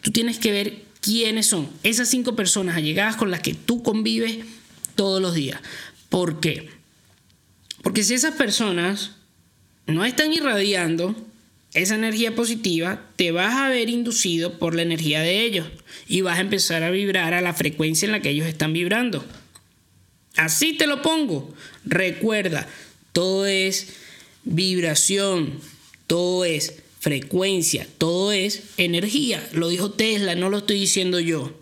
Tú 0.00 0.10
tienes 0.10 0.38
que 0.38 0.50
ver 0.50 0.82
quiénes 1.00 1.46
son 1.46 1.68
esas 1.84 2.08
cinco 2.08 2.34
personas 2.34 2.76
allegadas 2.76 3.14
con 3.16 3.30
las 3.30 3.40
que 3.40 3.54
tú 3.54 3.82
convives 3.84 4.38
todos 4.96 5.22
los 5.22 5.34
días. 5.34 5.60
¿Por 6.08 6.40
qué? 6.40 6.68
Porque 7.82 8.02
si 8.02 8.14
esas 8.14 8.34
personas 8.34 9.12
no 9.86 10.04
están 10.04 10.32
irradiando 10.32 11.14
esa 11.74 11.94
energía 11.94 12.34
positiva, 12.34 13.02
te 13.16 13.30
vas 13.32 13.54
a 13.54 13.68
ver 13.68 13.88
inducido 13.88 14.58
por 14.58 14.74
la 14.74 14.82
energía 14.82 15.20
de 15.20 15.44
ellos 15.44 15.68
y 16.06 16.20
vas 16.20 16.38
a 16.38 16.42
empezar 16.42 16.82
a 16.82 16.90
vibrar 16.90 17.34
a 17.34 17.40
la 17.40 17.54
frecuencia 17.54 18.06
en 18.06 18.12
la 18.12 18.20
que 18.20 18.30
ellos 18.30 18.46
están 18.46 18.72
vibrando. 18.72 19.24
Así 20.36 20.74
te 20.74 20.86
lo 20.86 21.02
pongo. 21.02 21.54
Recuerda, 21.84 22.66
todo 23.12 23.46
es 23.46 23.94
vibración, 24.44 25.60
todo 26.06 26.44
es 26.44 26.82
frecuencia, 27.00 27.86
todo 27.98 28.32
es 28.32 28.62
energía. 28.76 29.46
Lo 29.52 29.68
dijo 29.68 29.92
Tesla, 29.92 30.34
no 30.34 30.50
lo 30.50 30.58
estoy 30.58 30.78
diciendo 30.78 31.20
yo. 31.20 31.52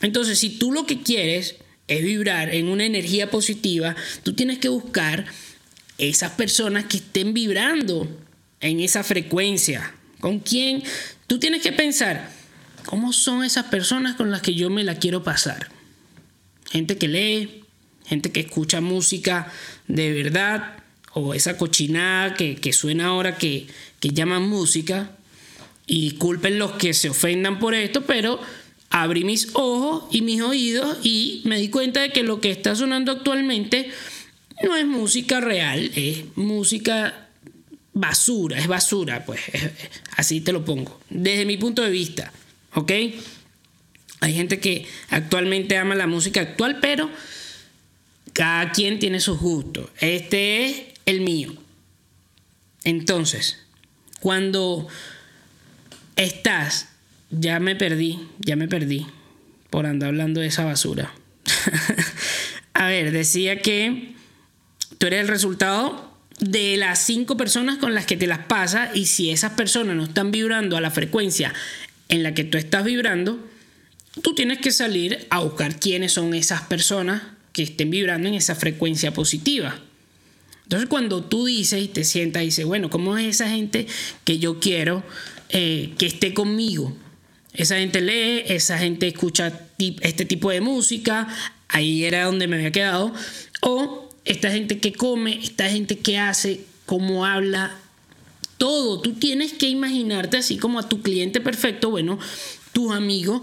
Entonces, 0.00 0.38
si 0.38 0.50
tú 0.50 0.72
lo 0.72 0.86
que 0.86 1.02
quieres 1.02 1.56
es 1.88 2.02
vibrar 2.02 2.54
en 2.54 2.68
una 2.68 2.84
energía 2.84 3.30
positiva, 3.30 3.94
tú 4.22 4.34
tienes 4.34 4.58
que 4.58 4.68
buscar 4.68 5.26
esas 5.98 6.32
personas 6.32 6.84
que 6.84 6.98
estén 6.98 7.32
vibrando 7.34 8.08
en 8.60 8.80
esa 8.80 9.04
frecuencia. 9.04 9.94
¿Con 10.20 10.40
quién? 10.40 10.82
Tú 11.26 11.38
tienes 11.38 11.62
que 11.62 11.72
pensar, 11.72 12.30
¿cómo 12.84 13.12
son 13.12 13.44
esas 13.44 13.66
personas 13.66 14.16
con 14.16 14.30
las 14.30 14.42
que 14.42 14.54
yo 14.54 14.70
me 14.70 14.84
la 14.84 14.98
quiero 14.98 15.22
pasar? 15.22 15.68
Gente 16.70 16.96
que 16.96 17.08
lee, 17.08 17.64
gente 18.06 18.32
que 18.32 18.40
escucha 18.40 18.80
música 18.80 19.52
de 19.88 20.12
verdad, 20.12 20.82
o 21.18 21.32
esa 21.32 21.56
cochinada 21.56 22.34
que, 22.34 22.72
suena 22.74 23.06
ahora 23.06 23.38
que, 23.38 23.66
que 24.00 24.10
llaman 24.10 24.46
música. 24.46 25.10
Y 25.86 26.12
culpen 26.12 26.58
los 26.58 26.72
que 26.72 26.92
se 26.92 27.08
ofendan 27.08 27.58
por 27.58 27.74
esto, 27.74 28.02
pero 28.02 28.38
abrí 28.90 29.24
mis 29.24 29.48
ojos 29.54 30.04
y 30.10 30.20
mis 30.20 30.42
oídos 30.42 30.98
y 31.04 31.42
me 31.44 31.58
di 31.58 31.70
cuenta 31.70 32.00
de 32.00 32.10
que 32.10 32.22
lo 32.22 32.40
que 32.40 32.50
está 32.50 32.74
sonando 32.74 33.12
actualmente 33.12 33.88
no 34.64 34.76
es 34.76 34.84
música 34.84 35.40
real, 35.40 35.90
es 35.94 36.24
música 36.34 37.28
basura, 37.92 38.58
es 38.58 38.66
basura, 38.66 39.24
pues 39.24 39.40
así 40.16 40.40
te 40.40 40.52
lo 40.52 40.64
pongo, 40.64 41.00
desde 41.08 41.46
mi 41.46 41.56
punto 41.56 41.82
de 41.82 41.90
vista, 41.90 42.32
¿ok? 42.74 42.92
Hay 44.20 44.34
gente 44.34 44.58
que 44.58 44.86
actualmente 45.10 45.76
ama 45.76 45.94
la 45.94 46.08
música 46.08 46.40
actual, 46.40 46.80
pero 46.80 47.08
cada 48.32 48.72
quien 48.72 48.98
tiene 48.98 49.20
sus 49.20 49.38
gustos. 49.38 49.88
Este 50.00 50.66
es 50.66 50.95
el 51.06 51.22
mío. 51.22 51.54
Entonces, 52.84 53.58
cuando 54.20 54.86
estás 56.16 56.88
ya 57.30 57.58
me 57.58 57.76
perdí, 57.76 58.28
ya 58.38 58.56
me 58.56 58.68
perdí 58.68 59.06
por 59.70 59.86
andar 59.86 60.08
hablando 60.08 60.40
de 60.40 60.48
esa 60.48 60.64
basura. 60.64 61.12
a 62.74 62.86
ver, 62.86 63.10
decía 63.12 63.60
que 63.60 64.14
tú 64.98 65.06
eres 65.06 65.22
el 65.22 65.28
resultado 65.28 66.12
de 66.38 66.76
las 66.76 66.98
cinco 67.00 67.36
personas 67.36 67.78
con 67.78 67.94
las 67.94 68.06
que 68.06 68.16
te 68.16 68.26
las 68.26 68.40
pasas 68.40 68.94
y 68.94 69.06
si 69.06 69.30
esas 69.30 69.52
personas 69.52 69.96
no 69.96 70.04
están 70.04 70.30
vibrando 70.30 70.76
a 70.76 70.80
la 70.80 70.90
frecuencia 70.90 71.52
en 72.08 72.22
la 72.22 72.34
que 72.34 72.44
tú 72.44 72.58
estás 72.58 72.84
vibrando, 72.84 73.48
tú 74.22 74.34
tienes 74.34 74.58
que 74.58 74.70
salir 74.70 75.26
a 75.30 75.40
buscar 75.40 75.80
quiénes 75.80 76.12
son 76.12 76.34
esas 76.34 76.62
personas 76.62 77.22
que 77.52 77.62
estén 77.62 77.90
vibrando 77.90 78.28
en 78.28 78.34
esa 78.34 78.54
frecuencia 78.54 79.12
positiva. 79.12 79.80
Entonces 80.66 80.88
cuando 80.88 81.22
tú 81.22 81.44
dices 81.44 81.80
y 81.80 81.86
te 81.86 82.02
sientas 82.02 82.42
y 82.42 82.46
dices, 82.46 82.64
bueno, 82.64 82.90
¿cómo 82.90 83.16
es 83.16 83.36
esa 83.36 83.48
gente 83.48 83.86
que 84.24 84.40
yo 84.40 84.58
quiero 84.58 85.04
eh, 85.48 85.94
que 85.96 86.06
esté 86.06 86.34
conmigo? 86.34 86.92
Esa 87.54 87.76
gente 87.76 88.00
lee, 88.00 88.42
esa 88.48 88.76
gente 88.76 89.06
escucha 89.06 89.60
este 89.78 90.24
tipo 90.24 90.50
de 90.50 90.60
música, 90.60 91.28
ahí 91.68 92.04
era 92.04 92.24
donde 92.24 92.48
me 92.48 92.56
había 92.56 92.72
quedado. 92.72 93.14
O 93.60 94.10
esta 94.24 94.50
gente 94.50 94.80
que 94.80 94.92
come, 94.92 95.38
esta 95.40 95.70
gente 95.70 95.98
que 95.98 96.18
hace, 96.18 96.62
cómo 96.84 97.24
habla, 97.24 97.78
todo. 98.58 99.00
Tú 99.00 99.12
tienes 99.14 99.52
que 99.52 99.68
imaginarte 99.68 100.36
así 100.36 100.56
como 100.56 100.80
a 100.80 100.88
tu 100.88 101.00
cliente 101.00 101.40
perfecto, 101.40 101.90
bueno, 101.90 102.18
tus 102.72 102.92
amigos 102.92 103.40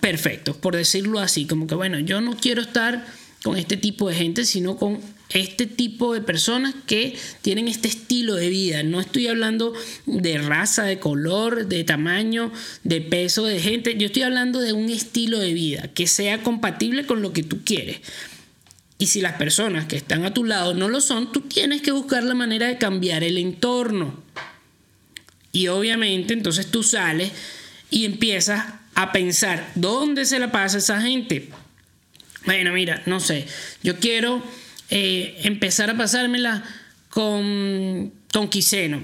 perfectos, 0.00 0.56
por 0.56 0.74
decirlo 0.74 1.20
así. 1.20 1.44
Como 1.44 1.66
que, 1.66 1.74
bueno, 1.74 1.98
yo 1.98 2.22
no 2.22 2.34
quiero 2.34 2.62
estar 2.62 3.06
con 3.42 3.58
este 3.58 3.76
tipo 3.76 4.08
de 4.08 4.14
gente, 4.14 4.46
sino 4.46 4.78
con 4.78 5.00
este 5.32 5.66
tipo 5.66 6.12
de 6.12 6.20
personas 6.20 6.74
que 6.86 7.16
tienen 7.42 7.68
este 7.68 7.88
estilo 7.88 8.34
de 8.34 8.48
vida. 8.48 8.82
No 8.82 9.00
estoy 9.00 9.28
hablando 9.28 9.72
de 10.06 10.38
raza, 10.38 10.84
de 10.84 10.98
color, 10.98 11.66
de 11.66 11.84
tamaño, 11.84 12.52
de 12.82 13.00
peso 13.00 13.44
de 13.44 13.60
gente. 13.60 13.96
Yo 13.96 14.06
estoy 14.06 14.22
hablando 14.22 14.60
de 14.60 14.72
un 14.72 14.90
estilo 14.90 15.38
de 15.38 15.52
vida 15.52 15.88
que 15.94 16.06
sea 16.06 16.42
compatible 16.42 17.06
con 17.06 17.22
lo 17.22 17.32
que 17.32 17.42
tú 17.42 17.60
quieres. 17.64 18.00
Y 18.98 19.06
si 19.06 19.20
las 19.20 19.34
personas 19.34 19.86
que 19.86 19.96
están 19.96 20.24
a 20.24 20.34
tu 20.34 20.44
lado 20.44 20.74
no 20.74 20.88
lo 20.88 21.00
son, 21.00 21.32
tú 21.32 21.40
tienes 21.42 21.80
que 21.80 21.92
buscar 21.92 22.22
la 22.22 22.34
manera 22.34 22.66
de 22.66 22.76
cambiar 22.76 23.24
el 23.24 23.38
entorno. 23.38 24.22
Y 25.52 25.68
obviamente 25.68 26.34
entonces 26.34 26.66
tú 26.66 26.82
sales 26.82 27.32
y 27.90 28.04
empiezas 28.04 28.74
a 28.94 29.12
pensar, 29.12 29.70
¿dónde 29.74 30.24
se 30.24 30.38
la 30.38 30.52
pasa 30.52 30.78
esa 30.78 31.00
gente? 31.00 31.48
Bueno, 32.44 32.72
mira, 32.72 33.02
no 33.06 33.20
sé, 33.20 33.46
yo 33.82 33.98
quiero 33.98 34.42
eh, 34.90 35.40
empezar 35.44 35.88
a 35.88 35.96
pasármela 35.96 36.64
con, 37.10 38.12
con 38.32 38.48
Quiseno, 38.48 39.00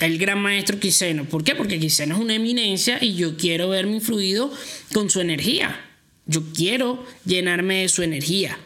el 0.00 0.18
gran 0.18 0.40
maestro 0.40 0.80
Quiseno. 0.80 1.24
¿Por 1.24 1.44
qué? 1.44 1.54
Porque 1.54 1.78
Quiseno 1.78 2.14
es 2.14 2.20
una 2.20 2.34
eminencia 2.34 2.98
y 3.02 3.14
yo 3.14 3.36
quiero 3.36 3.68
verme 3.68 3.96
influido 3.96 4.50
con 4.92 5.10
su 5.10 5.20
energía. 5.20 5.84
Yo 6.26 6.42
quiero 6.54 7.06
llenarme 7.24 7.82
de 7.82 7.88
su 7.88 8.02
energía. 8.02 8.58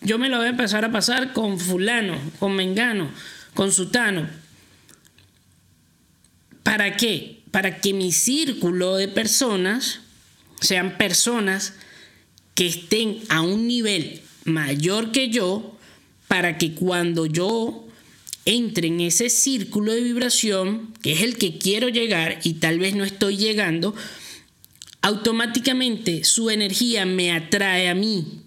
Yo 0.00 0.18
me 0.18 0.28
lo 0.28 0.38
voy 0.38 0.46
a 0.46 0.50
empezar 0.50 0.84
a 0.84 0.92
pasar 0.92 1.32
con 1.32 1.58
fulano, 1.58 2.16
con 2.38 2.54
mengano, 2.54 3.10
con 3.54 3.72
sutano. 3.72 4.28
¿Para 6.62 6.96
qué? 6.96 7.40
Para 7.50 7.80
que 7.80 7.94
mi 7.94 8.12
círculo 8.12 8.96
de 8.96 9.08
personas 9.08 10.00
sean 10.60 10.98
personas 10.98 11.74
que 12.54 12.66
estén 12.66 13.20
a 13.28 13.40
un 13.40 13.66
nivel 13.66 14.22
mayor 14.48 15.12
que 15.12 15.28
yo 15.28 15.76
para 16.28 16.58
que 16.58 16.74
cuando 16.74 17.26
yo 17.26 17.88
entre 18.44 18.88
en 18.88 19.00
ese 19.00 19.28
círculo 19.28 19.92
de 19.92 20.00
vibración, 20.00 20.94
que 21.02 21.12
es 21.12 21.20
el 21.20 21.36
que 21.36 21.58
quiero 21.58 21.90
llegar 21.90 22.40
y 22.44 22.54
tal 22.54 22.78
vez 22.78 22.94
no 22.94 23.04
estoy 23.04 23.36
llegando, 23.36 23.94
automáticamente 25.02 26.24
su 26.24 26.48
energía 26.48 27.04
me 27.04 27.32
atrae 27.32 27.88
a 27.88 27.94
mí. 27.94 28.42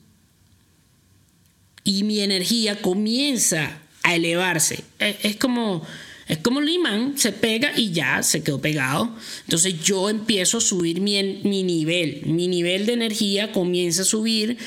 Y 1.83 2.03
mi 2.03 2.21
energía 2.21 2.81
comienza 2.81 3.79
a 4.01 4.15
elevarse. 4.15 4.83
Es, 4.99 5.35
como, 5.35 5.85
es 6.27 6.39
como 6.39 6.61
el 6.61 6.69
imán, 6.69 7.17
se 7.17 7.31
pega 7.31 7.71
y 7.77 7.91
ya 7.91 8.23
se 8.23 8.41
quedó 8.41 8.59
pegado. 8.59 9.15
Entonces 9.43 9.83
yo 9.83 10.09
empiezo 10.09 10.57
a 10.57 10.61
subir 10.61 10.99
mi, 10.99 11.21
mi 11.43 11.61
nivel, 11.61 12.23
mi 12.25 12.47
nivel 12.47 12.87
de 12.87 12.93
energía 12.93 13.51
comienza 13.51 14.01
a 14.01 14.05
subir. 14.05 14.57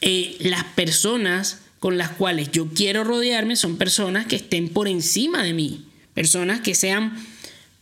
Eh, 0.00 0.36
las 0.40 0.64
personas 0.64 1.60
con 1.78 1.98
las 1.98 2.10
cuales 2.10 2.50
yo 2.50 2.68
quiero 2.68 3.04
rodearme 3.04 3.56
son 3.56 3.76
personas 3.76 4.26
que 4.26 4.36
estén 4.36 4.68
por 4.68 4.88
encima 4.88 5.42
de 5.42 5.52
mí, 5.52 5.84
personas 6.14 6.60
que 6.60 6.74
sean 6.74 7.16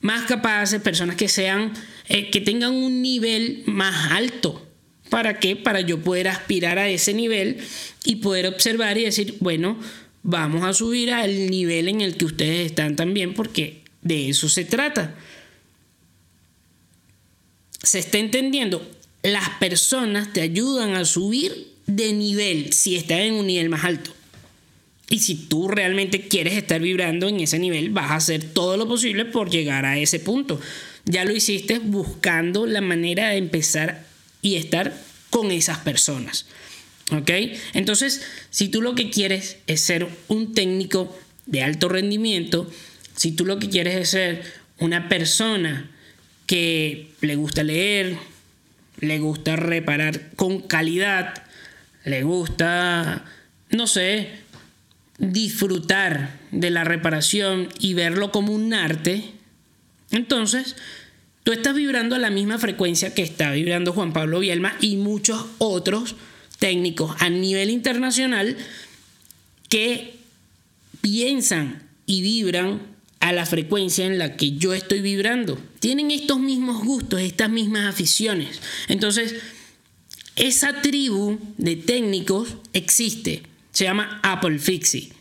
más 0.01 0.27
capaces, 0.27 0.81
personas 0.81 1.17
que 1.17 1.29
sean, 1.29 1.73
eh, 2.09 2.31
que 2.31 2.41
tengan 2.41 2.75
un 2.75 3.03
nivel 3.03 3.63
más 3.67 4.13
alto. 4.13 4.67
¿Para 5.09 5.39
qué? 5.39 5.57
Para 5.57 5.81
yo 5.81 6.03
poder 6.03 6.29
aspirar 6.29 6.79
a 6.79 6.89
ese 6.89 7.15
nivel 7.15 7.59
y 8.05 8.17
poder 8.17 8.47
observar 8.47 8.99
y 8.99 9.05
decir, 9.05 9.37
bueno, 9.41 9.79
vamos 10.23 10.65
a 10.65 10.75
subir 10.75 11.13
al 11.13 11.49
nivel 11.49 11.89
en 11.89 12.01
el 12.01 12.17
que 12.17 12.25
ustedes 12.25 12.67
están 12.67 12.97
también, 12.97 13.35
porque 13.35 13.83
de 14.03 14.29
eso 14.29 14.49
se 14.49 14.65
trata. 14.65 15.15
¿Se 17.83 18.01
está 18.01 18.19
entendiendo? 18.19 18.85
Las 19.23 19.49
personas 19.61 20.33
te 20.33 20.41
ayudan 20.41 20.95
a 20.95 21.05
subir 21.05 21.76
de 21.87 22.13
nivel 22.13 22.73
si 22.73 22.97
estás 22.97 23.21
en 23.21 23.35
un 23.35 23.47
nivel 23.47 23.69
más 23.69 23.85
alto. 23.85 24.15
Y 25.09 25.21
si 25.21 25.37
tú 25.37 25.69
realmente 25.69 26.27
quieres 26.27 26.55
estar 26.55 26.81
vibrando 26.81 27.29
en 27.29 27.41
ese 27.41 27.59
nivel, 27.59 27.91
vas 27.91 28.11
a 28.11 28.17
hacer 28.17 28.43
todo 28.43 28.77
lo 28.77 28.89
posible 28.89 29.25
por 29.25 29.51
llegar 29.51 29.85
a 29.85 29.99
ese 29.99 30.19
punto. 30.19 30.61
Ya 31.05 31.25
lo 31.25 31.33
hiciste 31.33 31.79
buscando 31.79 32.67
la 32.67 32.81
manera 32.81 33.29
de 33.29 33.37
empezar 33.37 34.05
y 34.43 34.57
estar 34.57 35.01
con 35.31 35.53
esas 35.53 35.79
personas. 35.79 36.47
¿Ok? 37.13 37.31
Entonces, 37.75 38.23
si 38.51 38.69
tú 38.69 38.83
lo 38.83 38.97
que 38.97 39.11
quieres 39.11 39.59
es 39.69 39.81
ser 39.81 40.09
un 40.27 40.55
técnico 40.55 41.17
de 41.47 41.63
alto 41.63 41.89
rendimiento, 41.89 42.69
si 43.15 43.31
tú 43.31 43.47
lo 43.47 43.61
que 43.61 43.69
quieres 43.69 43.95
es 43.95 44.11
ser 44.11 44.43
una 44.79 45.09
persona 45.09 45.89
que 46.47 47.13
le 47.21 47.37
gusta 47.37 47.63
leer, 47.63 48.19
le 48.99 49.21
gusta 49.21 49.55
reparar 49.55 50.31
con 50.35 50.61
calidad, 50.61 51.46
le 52.07 52.23
gusta, 52.23 53.25
no 53.71 53.87
sé, 53.87 54.31
disfrutar 55.19 56.39
de 56.53 56.71
la 56.71 56.85
reparación 56.85 57.69
y 57.81 57.95
verlo 57.95 58.31
como 58.31 58.53
un 58.53 58.73
arte, 58.73 59.25
entonces 60.13 60.77
tú 61.43 61.53
estás 61.53 61.75
vibrando 61.75 62.15
a 62.15 62.21
la 62.21 62.31
misma 62.31 62.59
frecuencia 62.59 63.13
que 63.13 63.23
está 63.23 63.51
vibrando 63.51 63.93
Juan 63.93 64.13
Pablo 64.13 64.39
Bielma 64.39 64.77
y 64.81 64.97
muchos 64.97 65.47
otros 65.59 66.15
técnicos 66.61 67.15
a 67.19 67.29
nivel 67.29 67.71
internacional 67.71 68.57
que 69.69 70.15
piensan 71.01 71.83
y 72.07 72.23
vibran 72.23 72.83
a 73.19 73.33
la 73.33 73.47
frecuencia 73.47 74.07
en 74.07 74.19
la 74.19 74.37
que 74.37 74.53
yo 74.53 74.75
estoy 74.75 75.01
vibrando. 75.01 75.59
Tienen 75.81 76.13
estos 76.13 76.39
mismos 76.39 76.85
gustos, 76.85 77.21
estas 77.21 77.51
mismas 77.51 77.87
aficiones. 77.87 78.61
Entonces, 78.87 79.35
esa 80.37 80.83
tribu 80.83 81.39
de 81.57 81.77
técnicos 81.77 82.57
existe, 82.75 83.43
se 83.73 83.85
llama 83.85 84.21
Apple 84.23 84.59
Fixie. 84.59 85.13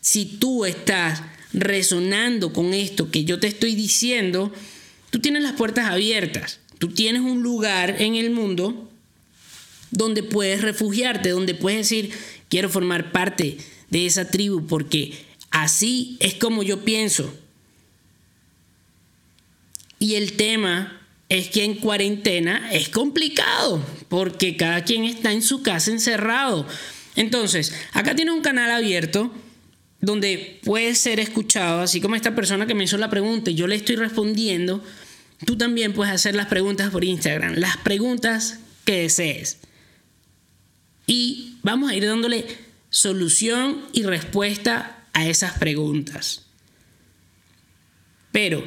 Si 0.00 0.24
tú 0.24 0.64
estás 0.64 1.22
resonando 1.52 2.52
con 2.52 2.72
esto 2.72 3.10
que 3.10 3.24
yo 3.24 3.40
te 3.40 3.48
estoy 3.48 3.74
diciendo, 3.74 4.52
tú 5.10 5.20
tienes 5.20 5.42
las 5.42 5.52
puertas 5.52 5.90
abiertas. 5.90 6.60
Tú 6.78 6.88
tienes 6.88 7.22
un 7.22 7.42
lugar 7.42 8.02
en 8.02 8.16
el 8.16 8.30
mundo 8.30 8.90
donde 9.90 10.22
puedes 10.22 10.60
refugiarte, 10.60 11.30
donde 11.30 11.54
puedes 11.54 11.88
decir, 11.88 12.12
quiero 12.48 12.68
formar 12.68 13.12
parte 13.12 13.58
de 13.90 14.06
esa 14.06 14.28
tribu 14.30 14.66
porque 14.66 15.14
así 15.50 16.16
es 16.20 16.34
como 16.34 16.62
yo 16.62 16.84
pienso. 16.84 17.32
Y 19.98 20.16
el 20.16 20.32
tema 20.32 21.03
es 21.34 21.48
que 21.48 21.64
en 21.64 21.74
cuarentena 21.74 22.70
es 22.72 22.88
complicado 22.88 23.84
porque 24.08 24.56
cada 24.56 24.84
quien 24.84 25.04
está 25.04 25.32
en 25.32 25.42
su 25.42 25.62
casa 25.62 25.90
encerrado. 25.90 26.66
Entonces, 27.16 27.74
acá 27.92 28.14
tiene 28.14 28.30
un 28.30 28.40
canal 28.40 28.70
abierto 28.70 29.32
donde 30.00 30.60
puede 30.62 30.94
ser 30.94 31.18
escuchado, 31.18 31.80
así 31.80 32.00
como 32.00 32.14
esta 32.14 32.36
persona 32.36 32.66
que 32.66 32.74
me 32.74 32.84
hizo 32.84 32.98
la 32.98 33.10
pregunta 33.10 33.50
y 33.50 33.54
yo 33.54 33.66
le 33.66 33.74
estoy 33.74 33.96
respondiendo, 33.96 34.84
tú 35.44 35.56
también 35.56 35.92
puedes 35.92 36.14
hacer 36.14 36.36
las 36.36 36.46
preguntas 36.46 36.90
por 36.90 37.04
Instagram, 37.04 37.54
las 37.54 37.78
preguntas 37.78 38.60
que 38.84 39.02
desees. 39.02 39.58
Y 41.06 41.56
vamos 41.62 41.90
a 41.90 41.96
ir 41.96 42.06
dándole 42.06 42.46
solución 42.90 43.86
y 43.92 44.04
respuesta 44.04 45.04
a 45.12 45.26
esas 45.26 45.58
preguntas. 45.58 46.42
Pero, 48.30 48.64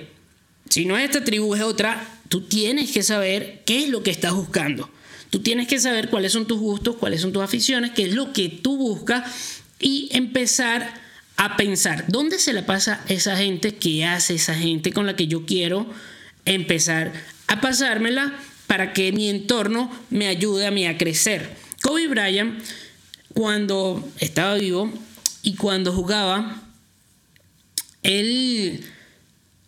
si 0.70 0.86
no 0.86 0.98
es 0.98 1.06
esta 1.06 1.24
tribu, 1.24 1.56
es 1.56 1.62
otra, 1.62 2.17
tú 2.30 2.42
tienes 2.42 2.92
que 2.92 3.04
saber 3.04 3.62
qué 3.66 3.84
es 3.84 3.90
lo 3.90 4.04
que 4.04 4.12
estás 4.12 4.34
buscando. 4.34 4.90
Tú 5.30 5.40
tienes 5.40 5.68
que 5.68 5.80
saber 5.80 6.10
cuáles 6.10 6.32
son 6.32 6.48
tus 6.48 6.60
gustos, 6.60 6.96
cuáles 6.96 7.22
son 7.22 7.34
tus 7.34 7.44
aficiones, 7.44 7.92
qué 7.92 8.04
es 8.04 8.14
lo 8.14 8.32
que 8.34 8.50
tú 8.50 8.78
buscas 8.78 9.62
y 9.80 10.10
empezar 10.12 11.02
a 11.36 11.56
pensar, 11.56 12.06
¿dónde 12.08 12.40
se 12.40 12.54
la 12.54 12.66
pasa 12.66 13.04
esa 13.08 13.38
gente? 13.38 13.76
¿Qué 13.76 14.06
hace 14.06 14.36
esa 14.36 14.56
gente 14.56 14.92
con 14.92 15.06
la 15.06 15.16
que 15.16 15.28
yo 15.28 15.46
quiero 15.46 15.88
empezar 16.46 17.14
a 17.48 17.62
pasármela 17.62 18.34
para 18.66 18.94
que 18.94 19.12
mi 19.12 19.30
entorno 19.30 19.92
me 20.10 20.28
ayude 20.28 20.66
a 20.66 20.72
mí 20.72 20.88
a 20.88 20.98
crecer? 20.98 21.56
Kobe 21.84 22.08
Bryant, 22.08 22.60
cuando 23.34 24.08
estaba 24.20 24.56
vivo 24.56 24.92
y 25.44 25.56
cuando 25.56 25.94
jugaba, 25.94 26.64
él 28.02 28.84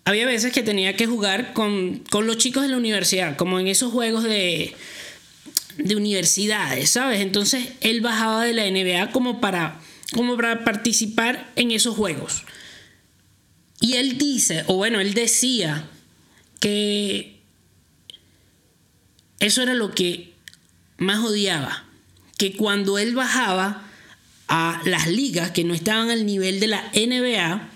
había 0.05 0.25
veces 0.25 0.51
que 0.51 0.63
tenía 0.63 0.95
que 0.95 1.05
jugar 1.05 1.53
con, 1.53 2.03
los 2.11 2.37
chicos 2.37 2.63
de 2.63 2.69
la 2.69 2.77
universidad, 2.77 3.35
como 3.35 3.59
en 3.59 3.67
esos 3.67 3.91
juegos 3.91 4.23
de, 4.23 4.75
de 5.77 5.95
universidades, 5.95 6.89
¿sabes? 6.89 7.21
Entonces 7.21 7.69
él 7.81 8.01
bajaba 8.01 8.43
de 8.43 8.53
la 8.53 8.69
NBA 8.69 9.11
como 9.11 9.39
para, 9.39 9.79
como 10.13 10.35
para 10.35 10.63
participar 10.63 11.51
en 11.55 11.71
esos 11.71 11.95
juegos. 11.95 12.43
Y 13.81 13.93
él 13.93 14.17
dice, 14.17 14.63
o 14.67 14.75
bueno, 14.75 14.99
él 14.99 15.13
decía 15.13 15.87
que 16.59 17.39
eso 19.39 19.61
era 19.61 19.73
lo 19.73 19.91
que 19.91 20.33
más 20.97 21.19
odiaba, 21.19 21.85
que 22.37 22.53
cuando 22.53 22.97
él 22.97 23.15
bajaba 23.15 23.85
a 24.47 24.81
las 24.85 25.07
ligas 25.07 25.51
que 25.51 25.63
no 25.63 25.73
estaban 25.73 26.09
al 26.09 26.25
nivel 26.25 26.59
de 26.59 26.67
la 26.67 26.91
NBA, 26.93 27.69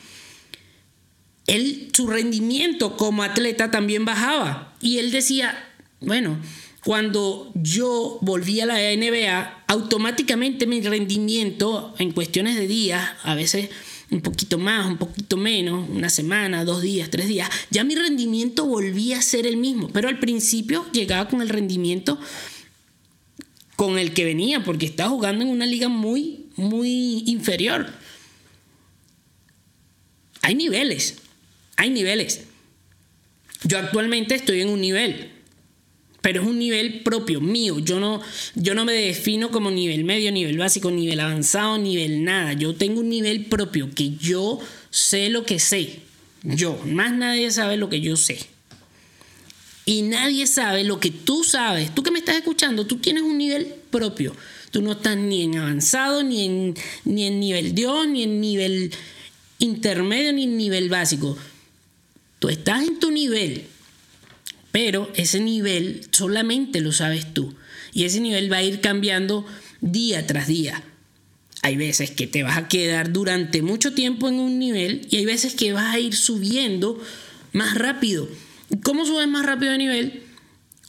él, 1.47 1.89
su 1.93 2.07
rendimiento 2.07 2.97
como 2.97 3.23
atleta 3.23 3.71
también 3.71 4.05
bajaba. 4.05 4.75
Y 4.81 4.97
él 4.97 5.11
decía, 5.11 5.71
bueno, 5.99 6.39
cuando 6.83 7.51
yo 7.55 8.17
volví 8.21 8.59
a 8.59 8.65
la 8.65 8.75
NBA, 8.75 9.63
automáticamente 9.67 10.67
mi 10.67 10.81
rendimiento 10.81 11.93
en 11.97 12.11
cuestiones 12.11 12.55
de 12.55 12.67
días, 12.67 13.09
a 13.23 13.35
veces 13.35 13.69
un 14.11 14.21
poquito 14.21 14.57
más, 14.57 14.85
un 14.85 14.97
poquito 14.97 15.37
menos, 15.37 15.89
una 15.89 16.09
semana, 16.09 16.65
dos 16.65 16.81
días, 16.81 17.09
tres 17.09 17.27
días, 17.27 17.49
ya 17.71 17.83
mi 17.83 17.95
rendimiento 17.95 18.65
volvía 18.65 19.17
a 19.17 19.21
ser 19.21 19.47
el 19.47 19.57
mismo. 19.57 19.89
Pero 19.89 20.07
al 20.07 20.19
principio 20.19 20.85
llegaba 20.91 21.27
con 21.29 21.41
el 21.41 21.49
rendimiento 21.49 22.19
con 23.75 23.97
el 23.97 24.13
que 24.13 24.23
venía, 24.23 24.63
porque 24.63 24.85
estaba 24.85 25.09
jugando 25.09 25.43
en 25.43 25.49
una 25.49 25.65
liga 25.65 25.89
muy, 25.89 26.47
muy 26.55 27.23
inferior. 27.25 27.87
Hay 30.41 30.55
niveles, 30.55 31.15
hay 31.77 31.89
niveles. 31.89 32.41
Yo 33.63 33.77
actualmente 33.77 34.35
estoy 34.35 34.61
en 34.61 34.69
un 34.69 34.81
nivel, 34.81 35.31
pero 36.21 36.41
es 36.41 36.47
un 36.47 36.59
nivel 36.59 37.01
propio, 37.01 37.41
mío. 37.41 37.79
Yo 37.79 37.99
no, 37.99 38.21
yo 38.55 38.75
no 38.75 38.85
me 38.85 38.93
defino 38.93 39.51
como 39.51 39.71
nivel 39.71 40.03
medio, 40.03 40.31
nivel 40.31 40.57
básico, 40.57 40.91
nivel 40.91 41.19
avanzado, 41.19 41.77
nivel 41.77 42.23
nada. 42.23 42.53
Yo 42.53 42.75
tengo 42.75 42.99
un 42.99 43.09
nivel 43.09 43.45
propio 43.45 43.89
que 43.93 44.15
yo 44.17 44.59
sé 44.89 45.29
lo 45.29 45.45
que 45.45 45.59
sé. 45.59 45.99
Yo, 46.43 46.77
más 46.85 47.13
nadie 47.13 47.51
sabe 47.51 47.77
lo 47.77 47.89
que 47.89 48.01
yo 48.01 48.17
sé. 48.17 48.39
Y 49.85 50.03
nadie 50.03 50.47
sabe 50.47 50.83
lo 50.83 50.99
que 50.99 51.11
tú 51.11 51.43
sabes. 51.43 51.93
Tú 51.93 52.03
que 52.03 52.11
me 52.11 52.19
estás 52.19 52.35
escuchando, 52.35 52.85
tú 52.85 52.97
tienes 52.97 53.23
un 53.23 53.37
nivel 53.37 53.67
propio. 53.89 54.35
Tú 54.71 54.81
no 54.81 54.93
estás 54.93 55.17
ni 55.17 55.43
en 55.43 55.57
avanzado, 55.57 56.23
ni 56.23 56.45
en, 56.45 56.75
ni 57.05 57.27
en 57.27 57.39
nivel 57.39 57.75
Dios, 57.75 58.07
ni 58.07 58.23
en 58.23 58.41
nivel 58.41 58.91
intermedio, 59.59 60.33
ni 60.33 60.43
en 60.43 60.57
nivel 60.57 60.89
básico. 60.89 61.37
Tú 62.43 62.49
estás 62.49 62.85
en 62.85 62.99
tu 62.99 63.09
nivel, 63.09 63.63
pero 64.73 65.09
ese 65.15 65.39
nivel 65.39 66.05
solamente 66.11 66.81
lo 66.81 66.91
sabes 66.91 67.33
tú. 67.33 67.55
Y 67.93 68.03
ese 68.03 68.19
nivel 68.19 68.51
va 68.51 68.57
a 68.57 68.63
ir 68.63 68.81
cambiando 68.81 69.45
día 69.79 70.27
tras 70.27 70.47
día. 70.47 70.83
Hay 71.61 71.77
veces 71.77 72.11
que 72.11 72.27
te 72.27 72.43
vas 72.43 72.57
a 72.57 72.67
quedar 72.67 73.13
durante 73.13 73.61
mucho 73.61 73.93
tiempo 73.93 74.27
en 74.27 74.41
un 74.41 74.59
nivel 74.59 75.07
y 75.09 75.15
hay 75.15 75.25
veces 75.25 75.53
que 75.53 75.71
vas 75.71 75.95
a 75.95 75.99
ir 75.99 76.17
subiendo 76.17 77.01
más 77.53 77.75
rápido. 77.75 78.27
¿Cómo 78.83 79.05
subes 79.05 79.29
más 79.29 79.45
rápido 79.45 79.71
de 79.71 79.77
nivel? 79.77 80.23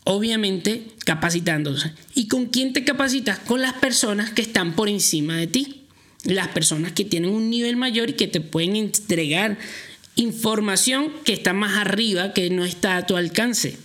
Obviamente 0.03 0.89
capacitándose. 1.05 1.93
¿Y 2.17 2.27
con 2.27 2.47
quién 2.47 2.73
te 2.73 2.83
capacitas? 2.83 3.39
Con 3.39 3.61
las 3.61 3.75
personas 3.75 4.31
que 4.31 4.43
están 4.43 4.75
por 4.75 4.89
encima 4.89 5.37
de 5.37 5.47
ti. 5.47 5.83
las 6.25 6.49
personas 6.49 6.91
que 6.91 7.05
tienen 7.05 7.31
un 7.31 7.49
nivel 7.49 7.77
mayor 7.77 8.11
y 8.11 8.15
que 8.15 8.27
te 8.27 8.41
pueden 8.41 8.75
entregar 8.75 9.57
información 10.17 11.13
que 11.25 11.33
está 11.33 11.53
más 11.53 11.77
arriba, 11.77 12.33
que 12.33 12.51
no 12.51 12.65
está 12.65 12.97
a 12.97 13.07
tu 13.07 13.17
alcance. 13.17 13.79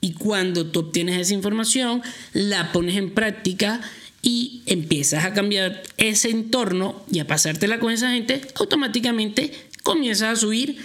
Y 0.00 0.12
cuando 0.12 0.66
tú 0.66 0.80
obtienes 0.80 1.18
esa 1.18 1.34
información, 1.34 2.02
la 2.32 2.72
pones 2.72 2.96
en 2.96 3.10
práctica 3.10 3.80
y 4.22 4.62
empiezas 4.66 5.24
a 5.24 5.32
cambiar 5.32 5.82
ese 5.96 6.30
entorno 6.30 7.04
y 7.10 7.20
a 7.20 7.26
pasártela 7.26 7.78
con 7.78 7.92
esa 7.92 8.10
gente, 8.10 8.40
automáticamente 8.56 9.52
comienzas 9.82 10.32
a 10.32 10.40
subir 10.40 10.76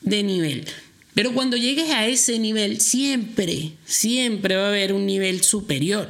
de 0.00 0.22
nivel. 0.22 0.66
Pero 1.14 1.32
cuando 1.32 1.56
llegues 1.56 1.90
a 1.90 2.06
ese 2.06 2.38
nivel, 2.38 2.80
siempre, 2.80 3.72
siempre 3.84 4.56
va 4.56 4.66
a 4.66 4.68
haber 4.68 4.92
un 4.92 5.06
nivel 5.06 5.42
superior. 5.42 6.08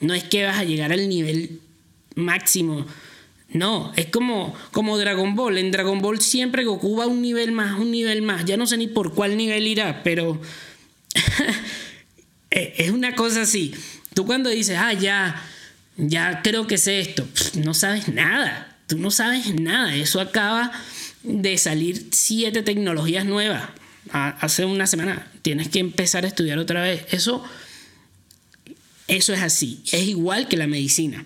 No 0.00 0.14
es 0.14 0.24
que 0.24 0.44
vas 0.44 0.58
a 0.58 0.64
llegar 0.64 0.92
al 0.92 1.08
nivel 1.08 1.60
máximo. 2.14 2.86
No, 3.48 3.92
es 3.96 4.06
como, 4.06 4.54
como 4.72 4.98
Dragon 4.98 5.34
Ball. 5.34 5.58
En 5.58 5.70
Dragon 5.70 6.00
Ball 6.00 6.20
siempre 6.20 6.64
Goku 6.64 6.96
va 6.96 7.06
un 7.06 7.22
nivel 7.22 7.52
más, 7.52 7.78
un 7.78 7.90
nivel 7.90 8.22
más. 8.22 8.44
Ya 8.44 8.56
no 8.56 8.66
sé 8.66 8.76
ni 8.76 8.88
por 8.88 9.14
cuál 9.14 9.36
nivel 9.36 9.66
irá, 9.66 10.02
pero 10.02 10.40
es 12.50 12.90
una 12.90 13.14
cosa 13.14 13.42
así. 13.42 13.74
Tú 14.14 14.26
cuando 14.26 14.50
dices, 14.50 14.76
ah, 14.78 14.92
ya, 14.92 15.42
ya 15.96 16.42
creo 16.42 16.66
que 16.66 16.76
sé 16.76 17.00
esto, 17.00 17.26
no 17.54 17.72
sabes 17.74 18.08
nada. 18.08 18.76
Tú 18.86 18.98
no 18.98 19.10
sabes 19.10 19.54
nada. 19.54 19.94
Eso 19.96 20.20
acaba 20.20 20.70
de 21.22 21.56
salir 21.58 22.08
siete 22.12 22.62
tecnologías 22.62 23.24
nuevas 23.24 23.70
hace 24.10 24.64
una 24.64 24.86
semana. 24.86 25.26
Tienes 25.42 25.68
que 25.68 25.78
empezar 25.78 26.24
a 26.24 26.28
estudiar 26.28 26.58
otra 26.58 26.82
vez. 26.82 27.06
Eso 27.10 27.44
eso 29.08 29.32
es 29.32 29.40
así, 29.40 29.80
es 29.90 30.06
igual 30.06 30.48
que 30.48 30.58
la 30.58 30.66
medicina. 30.66 31.24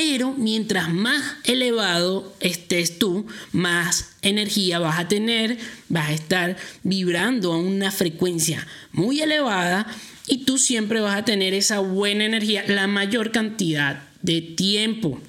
Pero 0.00 0.32
mientras 0.32 0.94
más 0.94 1.24
elevado 1.42 2.32
estés 2.38 3.00
tú, 3.00 3.26
más 3.50 4.10
energía 4.22 4.78
vas 4.78 4.96
a 4.96 5.08
tener, 5.08 5.58
vas 5.88 6.10
a 6.10 6.12
estar 6.12 6.56
vibrando 6.84 7.52
a 7.52 7.58
una 7.58 7.90
frecuencia 7.90 8.64
muy 8.92 9.20
elevada 9.20 9.92
y 10.28 10.44
tú 10.44 10.56
siempre 10.56 11.00
vas 11.00 11.18
a 11.18 11.24
tener 11.24 11.52
esa 11.52 11.80
buena 11.80 12.26
energía 12.26 12.62
la 12.68 12.86
mayor 12.86 13.32
cantidad 13.32 14.04
de 14.22 14.40
tiempo. 14.40 15.20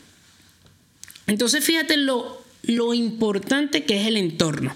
Entonces 1.26 1.66
fíjate 1.66 1.98
lo, 1.98 2.46
lo 2.62 2.94
importante 2.94 3.86
que 3.86 4.00
es 4.00 4.06
el 4.06 4.18
entorno. 4.18 4.76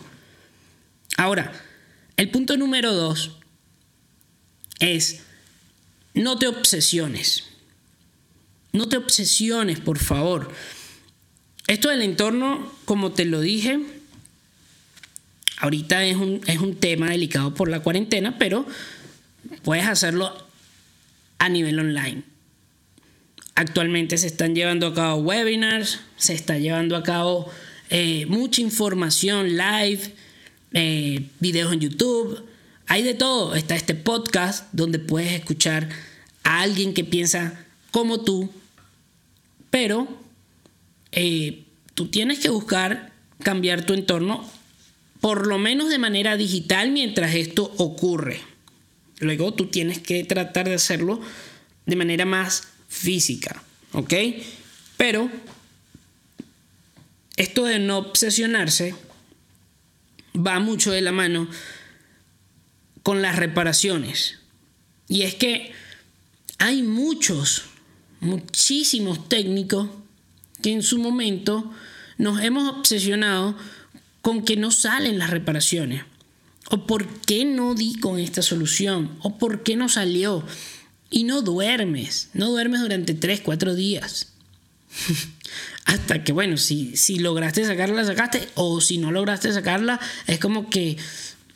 Ahora, 1.17 1.53
el 2.17 2.31
punto 2.31 2.57
número 2.57 2.95
dos 2.95 3.37
es 4.79 5.19
no 6.15 6.39
te 6.39 6.47
obsesiones. 6.47 7.52
No 8.73 8.89
te 8.89 8.97
obsesiones, 8.97 9.79
por 9.79 9.99
favor. 9.99 10.51
Esto 11.67 11.89
del 11.89 12.01
entorno, 12.01 12.71
como 12.85 13.11
te 13.11 13.23
lo 13.23 13.39
dije, 13.39 13.79
ahorita 15.57 16.03
es 16.03 16.17
un, 16.17 16.41
es 16.47 16.57
un 16.57 16.75
tema 16.75 17.11
delicado 17.11 17.53
por 17.53 17.69
la 17.69 17.81
cuarentena, 17.81 18.39
pero 18.39 18.65
puedes 19.61 19.85
hacerlo 19.85 20.35
a 21.37 21.49
nivel 21.49 21.79
online. 21.79 22.23
Actualmente 23.53 24.17
se 24.17 24.25
están 24.25 24.55
llevando 24.55 24.87
a 24.87 24.93
cabo 24.95 25.21
webinars, 25.21 25.99
se 26.17 26.33
está 26.33 26.57
llevando 26.57 26.97
a 26.97 27.03
cabo 27.03 27.51
eh, 27.91 28.25
mucha 28.25 28.61
información 28.61 29.55
live, 29.55 30.15
eh, 30.73 31.29
videos 31.39 31.71
en 31.73 31.79
YouTube, 31.79 32.43
hay 32.87 33.03
de 33.03 33.13
todo. 33.13 33.53
Está 33.53 33.75
este 33.75 33.93
podcast 33.93 34.67
donde 34.71 34.97
puedes 34.97 35.31
escuchar 35.33 35.89
a 36.43 36.61
alguien 36.61 36.95
que 36.95 37.03
piensa 37.03 37.63
como 37.91 38.21
tú, 38.21 38.49
pero 39.73 40.07
eh, 41.11 41.63
tú 41.95 42.09
tienes 42.09 42.37
que 42.37 42.49
buscar 42.49 43.11
cambiar 43.41 43.87
tu 43.87 43.95
entorno, 43.95 44.47
por 45.19 45.47
lo 45.47 45.57
menos 45.57 45.89
de 45.89 45.97
manera 45.97 46.37
digital 46.37 46.91
mientras 46.91 47.33
esto 47.33 47.73
ocurre. 47.77 48.39
Luego 49.17 49.55
tú 49.55 49.65
tienes 49.65 49.97
que 49.97 50.23
tratar 50.25 50.69
de 50.69 50.75
hacerlo 50.75 51.19
de 51.87 51.95
manera 51.95 52.23
más 52.23 52.67
física, 52.87 53.63
¿ok? 53.93 54.13
Pero 54.95 55.31
esto 57.35 57.63
de 57.65 57.79
no 57.79 57.97
obsesionarse 57.97 58.93
va 60.35 60.59
mucho 60.59 60.91
de 60.91 61.01
la 61.01 61.11
mano 61.11 61.47
con 63.01 63.23
las 63.23 63.37
reparaciones. 63.37 64.37
Y 65.07 65.23
es 65.23 65.33
que 65.33 65.71
hay 66.59 66.83
muchos, 66.83 67.72
muchísimos 68.23 69.27
técnicos 69.29 69.89
que 70.61 70.71
en 70.71 70.83
su 70.83 70.99
momento 70.99 71.71
nos 72.17 72.41
hemos 72.41 72.69
obsesionado 72.69 73.55
con 74.21 74.43
que 74.43 74.55
no 74.55 74.71
salen 74.71 75.19
las 75.19 75.29
reparaciones. 75.29 76.03
O 76.69 76.87
por 76.87 77.07
qué 77.21 77.45
no 77.45 77.75
di 77.75 77.99
con 77.99 78.19
esta 78.19 78.41
solución. 78.41 79.17
O 79.21 79.37
por 79.37 79.63
qué 79.63 79.75
no 79.75 79.89
salió. 79.89 80.45
Y 81.09 81.25
no 81.25 81.41
duermes. 81.41 82.29
No 82.33 82.49
duermes 82.49 82.81
durante 82.81 83.13
3, 83.13 83.41
4 83.41 83.75
días. 83.75 84.33
Hasta 85.85 86.23
que, 86.23 86.31
bueno, 86.31 86.55
si, 86.57 86.95
si 86.95 87.19
lograste 87.19 87.65
sacarla, 87.65 88.05
sacaste. 88.05 88.47
O 88.55 88.79
si 88.79 88.97
no 88.97 89.11
lograste 89.11 89.51
sacarla, 89.51 89.99
es 90.25 90.39
como 90.39 90.69
que 90.69 90.97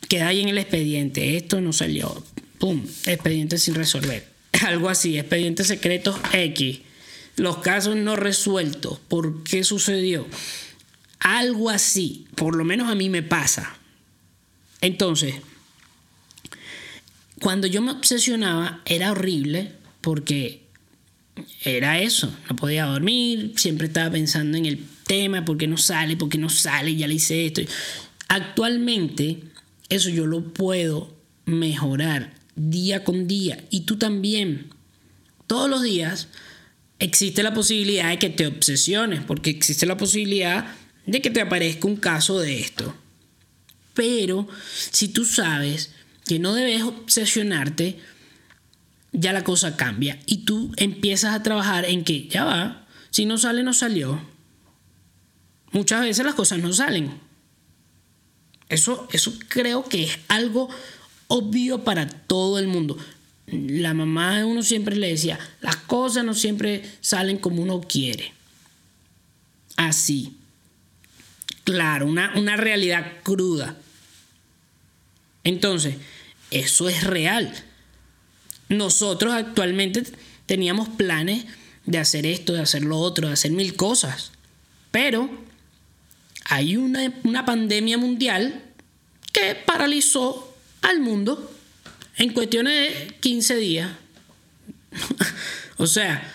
queda 0.08 0.28
ahí 0.28 0.40
en 0.40 0.48
el 0.48 0.58
expediente, 0.58 1.36
esto 1.36 1.60
no 1.60 1.72
salió, 1.72 2.24
pum, 2.58 2.84
expediente 3.04 3.58
sin 3.58 3.74
resolver. 3.74 4.27
Algo 4.66 4.88
así, 4.88 5.18
expediente 5.18 5.64
secretos 5.64 6.16
X. 6.32 6.80
Los 7.36 7.58
casos 7.58 7.96
no 7.96 8.16
resueltos, 8.16 8.98
¿por 8.98 9.44
qué 9.44 9.62
sucedió? 9.62 10.26
Algo 11.20 11.70
así, 11.70 12.26
por 12.34 12.56
lo 12.56 12.64
menos 12.64 12.90
a 12.90 12.94
mí 12.94 13.08
me 13.08 13.22
pasa. 13.22 13.76
Entonces, 14.80 15.36
cuando 17.40 17.66
yo 17.66 17.80
me 17.80 17.92
obsesionaba 17.92 18.80
era 18.84 19.12
horrible 19.12 19.72
porque 20.00 20.62
era 21.64 22.00
eso, 22.00 22.32
no 22.50 22.56
podía 22.56 22.86
dormir, 22.86 23.52
siempre 23.56 23.86
estaba 23.86 24.10
pensando 24.10 24.58
en 24.58 24.66
el 24.66 24.84
tema, 25.06 25.44
¿por 25.44 25.56
qué 25.58 25.68
no 25.68 25.76
sale? 25.76 26.16
¿Por 26.16 26.28
qué 26.28 26.38
no 26.38 26.48
sale? 26.48 26.96
Ya 26.96 27.06
le 27.06 27.14
hice 27.14 27.46
esto. 27.46 27.62
Actualmente 28.28 29.40
eso 29.88 30.10
yo 30.10 30.26
lo 30.26 30.52
puedo 30.52 31.14
mejorar 31.46 32.37
día 32.58 33.04
con 33.04 33.26
día. 33.26 33.64
Y 33.70 33.80
tú 33.80 33.96
también. 33.96 34.70
Todos 35.46 35.70
los 35.70 35.82
días 35.82 36.28
existe 36.98 37.42
la 37.42 37.54
posibilidad 37.54 38.10
de 38.10 38.18
que 38.18 38.28
te 38.28 38.46
obsesiones, 38.46 39.22
porque 39.24 39.50
existe 39.50 39.86
la 39.86 39.96
posibilidad 39.96 40.66
de 41.06 41.22
que 41.22 41.30
te 41.30 41.40
aparezca 41.40 41.88
un 41.88 41.96
caso 41.96 42.38
de 42.38 42.60
esto. 42.60 42.94
Pero 43.94 44.46
si 44.74 45.08
tú 45.08 45.24
sabes 45.24 45.92
que 46.26 46.38
no 46.38 46.52
debes 46.54 46.82
obsesionarte, 46.82 47.98
ya 49.12 49.32
la 49.32 49.42
cosa 49.42 49.76
cambia 49.76 50.18
y 50.26 50.44
tú 50.44 50.72
empiezas 50.76 51.34
a 51.34 51.42
trabajar 51.42 51.86
en 51.86 52.04
que 52.04 52.28
ya 52.28 52.44
va, 52.44 52.86
si 53.10 53.24
no 53.24 53.38
sale, 53.38 53.62
no 53.62 53.72
salió. 53.72 54.20
Muchas 55.72 56.02
veces 56.02 56.24
las 56.24 56.34
cosas 56.34 56.58
no 56.58 56.72
salen. 56.72 57.10
Eso, 58.68 59.08
eso 59.12 59.32
creo 59.48 59.84
que 59.84 60.04
es 60.04 60.18
algo 60.28 60.68
obvio 61.28 61.84
para 61.84 62.08
todo 62.08 62.58
el 62.58 62.66
mundo. 62.66 62.98
La 63.46 63.94
mamá 63.94 64.38
de 64.38 64.44
uno 64.44 64.62
siempre 64.62 64.96
le 64.96 65.08
decía, 65.08 65.38
las 65.60 65.76
cosas 65.76 66.24
no 66.24 66.34
siempre 66.34 66.84
salen 67.00 67.38
como 67.38 67.62
uno 67.62 67.80
quiere. 67.80 68.32
Así. 69.76 70.36
Claro, 71.64 72.06
una, 72.06 72.32
una 72.36 72.56
realidad 72.56 73.12
cruda. 73.22 73.76
Entonces, 75.44 75.96
eso 76.50 76.88
es 76.88 77.04
real. 77.04 77.52
Nosotros 78.68 79.32
actualmente 79.32 80.02
teníamos 80.46 80.88
planes 80.88 81.44
de 81.86 81.98
hacer 81.98 82.26
esto, 82.26 82.52
de 82.52 82.60
hacer 82.60 82.82
lo 82.82 82.98
otro, 82.98 83.28
de 83.28 83.34
hacer 83.34 83.52
mil 83.52 83.76
cosas. 83.76 84.32
Pero 84.90 85.30
hay 86.44 86.76
una, 86.76 87.44
pandemia 87.44 87.98
mundial 87.98 88.62
que 89.32 89.54
paralizó 89.54 90.47
al 90.82 91.00
mundo 91.00 91.50
en 92.16 92.32
cuestiones 92.32 92.74
de 92.74 93.14
15 93.20 93.56
días. 93.56 93.90
o 95.76 95.86
sea, 95.86 96.32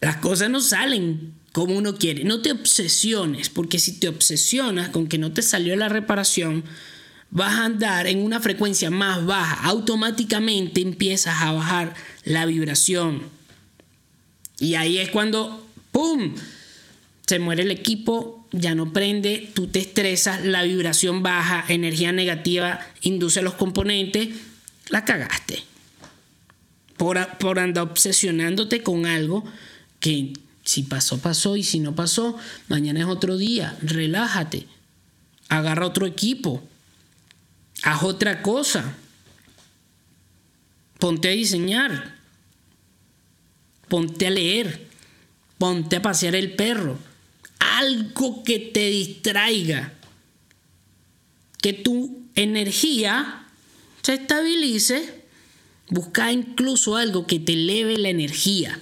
las 0.00 0.16
cosas 0.16 0.50
no 0.50 0.60
salen 0.60 1.34
como 1.52 1.76
uno 1.76 1.96
quiere. 1.96 2.24
No 2.24 2.42
te 2.42 2.50
obsesiones, 2.50 3.48
porque 3.48 3.78
si 3.78 4.00
te 4.00 4.08
obsesionas 4.08 4.88
con 4.88 5.06
que 5.06 5.18
no 5.18 5.32
te 5.32 5.40
salió 5.40 5.76
la 5.76 5.88
reparación, 5.88 6.64
vas 7.30 7.54
a 7.54 7.64
andar 7.64 8.08
en 8.08 8.22
una 8.24 8.40
frecuencia 8.40 8.90
más 8.90 9.24
baja. 9.24 9.64
Automáticamente 9.64 10.80
empiezas 10.80 11.40
a 11.40 11.52
bajar 11.52 11.94
la 12.24 12.44
vibración. 12.46 13.22
Y 14.58 14.74
ahí 14.74 14.98
es 14.98 15.10
cuando, 15.10 15.64
¡pum! 15.92 16.34
Se 17.26 17.38
muere 17.38 17.62
el 17.62 17.70
equipo 17.70 18.33
ya 18.56 18.74
no 18.76 18.92
prende, 18.92 19.50
tú 19.52 19.66
te 19.66 19.80
estresas, 19.80 20.44
la 20.44 20.62
vibración 20.62 21.22
baja, 21.22 21.64
energía 21.68 22.12
negativa 22.12 22.80
induce 23.02 23.40
a 23.40 23.42
los 23.42 23.54
componentes, 23.54 24.28
la 24.90 25.04
cagaste. 25.04 25.64
Por, 26.96 27.26
por 27.38 27.58
andar 27.58 27.82
obsesionándote 27.84 28.82
con 28.82 29.06
algo 29.06 29.44
que 29.98 30.34
Si 30.64 30.84
pasó, 30.84 31.18
pasó. 31.18 31.56
Y 31.56 31.64
si 31.64 31.80
no 31.80 31.94
pasó, 31.94 32.38
mañana 32.68 33.00
es 33.00 33.06
otro 33.06 33.36
día. 33.36 33.76
Relájate. 33.82 34.66
Agarra 35.48 35.86
otro 35.86 36.06
equipo. 36.06 36.62
Haz 37.82 38.02
otra 38.02 38.40
cosa. 38.40 38.96
Ponte 40.98 41.28
a 41.28 41.32
diseñar. 41.32 42.14
Ponte 43.88 44.26
a 44.26 44.30
leer. 44.30 44.86
Ponte 45.58 45.96
a 45.96 46.02
pasear 46.02 46.34
el 46.34 46.52
perro. 46.52 46.96
Algo 47.72 48.44
que 48.44 48.58
te 48.58 48.90
distraiga. 48.90 49.92
Que 51.60 51.72
tu 51.72 52.22
energía 52.34 53.46
se 54.02 54.14
estabilice. 54.14 55.24
Busca 55.88 56.32
incluso 56.32 56.96
algo 56.96 57.26
que 57.26 57.38
te 57.38 57.54
eleve 57.54 57.98
la 57.98 58.08
energía. 58.08 58.80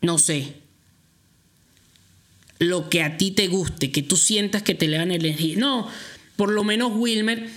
No 0.00 0.18
sé. 0.18 0.54
Lo 2.58 2.90
que 2.90 3.02
a 3.02 3.16
ti 3.16 3.30
te 3.30 3.48
guste, 3.48 3.90
que 3.90 4.02
tú 4.02 4.16
sientas 4.16 4.62
que 4.62 4.74
te 4.74 4.86
eleva 4.86 5.06
la 5.06 5.14
energía. 5.14 5.56
No, 5.56 5.88
por 6.36 6.50
lo 6.50 6.64
menos 6.64 6.92
Wilmer 6.94 7.50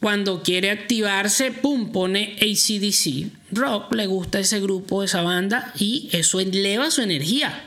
cuando 0.00 0.42
quiere 0.42 0.70
activarse, 0.70 1.50
pum, 1.50 1.90
pone 1.90 2.36
ACDC. 2.40 3.30
Rock 3.50 3.94
le 3.94 4.06
gusta 4.06 4.38
ese 4.38 4.60
grupo, 4.60 5.02
esa 5.02 5.22
banda, 5.22 5.72
y 5.78 6.08
eso 6.12 6.38
eleva 6.38 6.90
su 6.90 7.02
energía. 7.02 7.64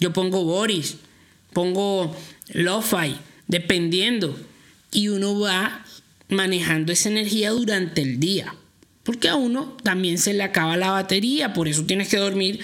Yo 0.00 0.12
pongo 0.12 0.44
Boris, 0.44 0.96
pongo 1.52 2.16
Lo-Fi, 2.48 3.16
dependiendo. 3.46 4.36
Y 4.90 5.08
uno 5.08 5.38
va 5.38 5.84
manejando 6.28 6.92
esa 6.92 7.08
energía 7.08 7.50
durante 7.50 8.02
el 8.02 8.18
día. 8.18 8.54
Porque 9.04 9.28
a 9.28 9.36
uno 9.36 9.76
también 9.82 10.18
se 10.18 10.34
le 10.34 10.42
acaba 10.42 10.76
la 10.76 10.90
batería, 10.90 11.52
por 11.52 11.68
eso 11.68 11.84
tienes 11.84 12.08
que 12.08 12.16
dormir 12.16 12.60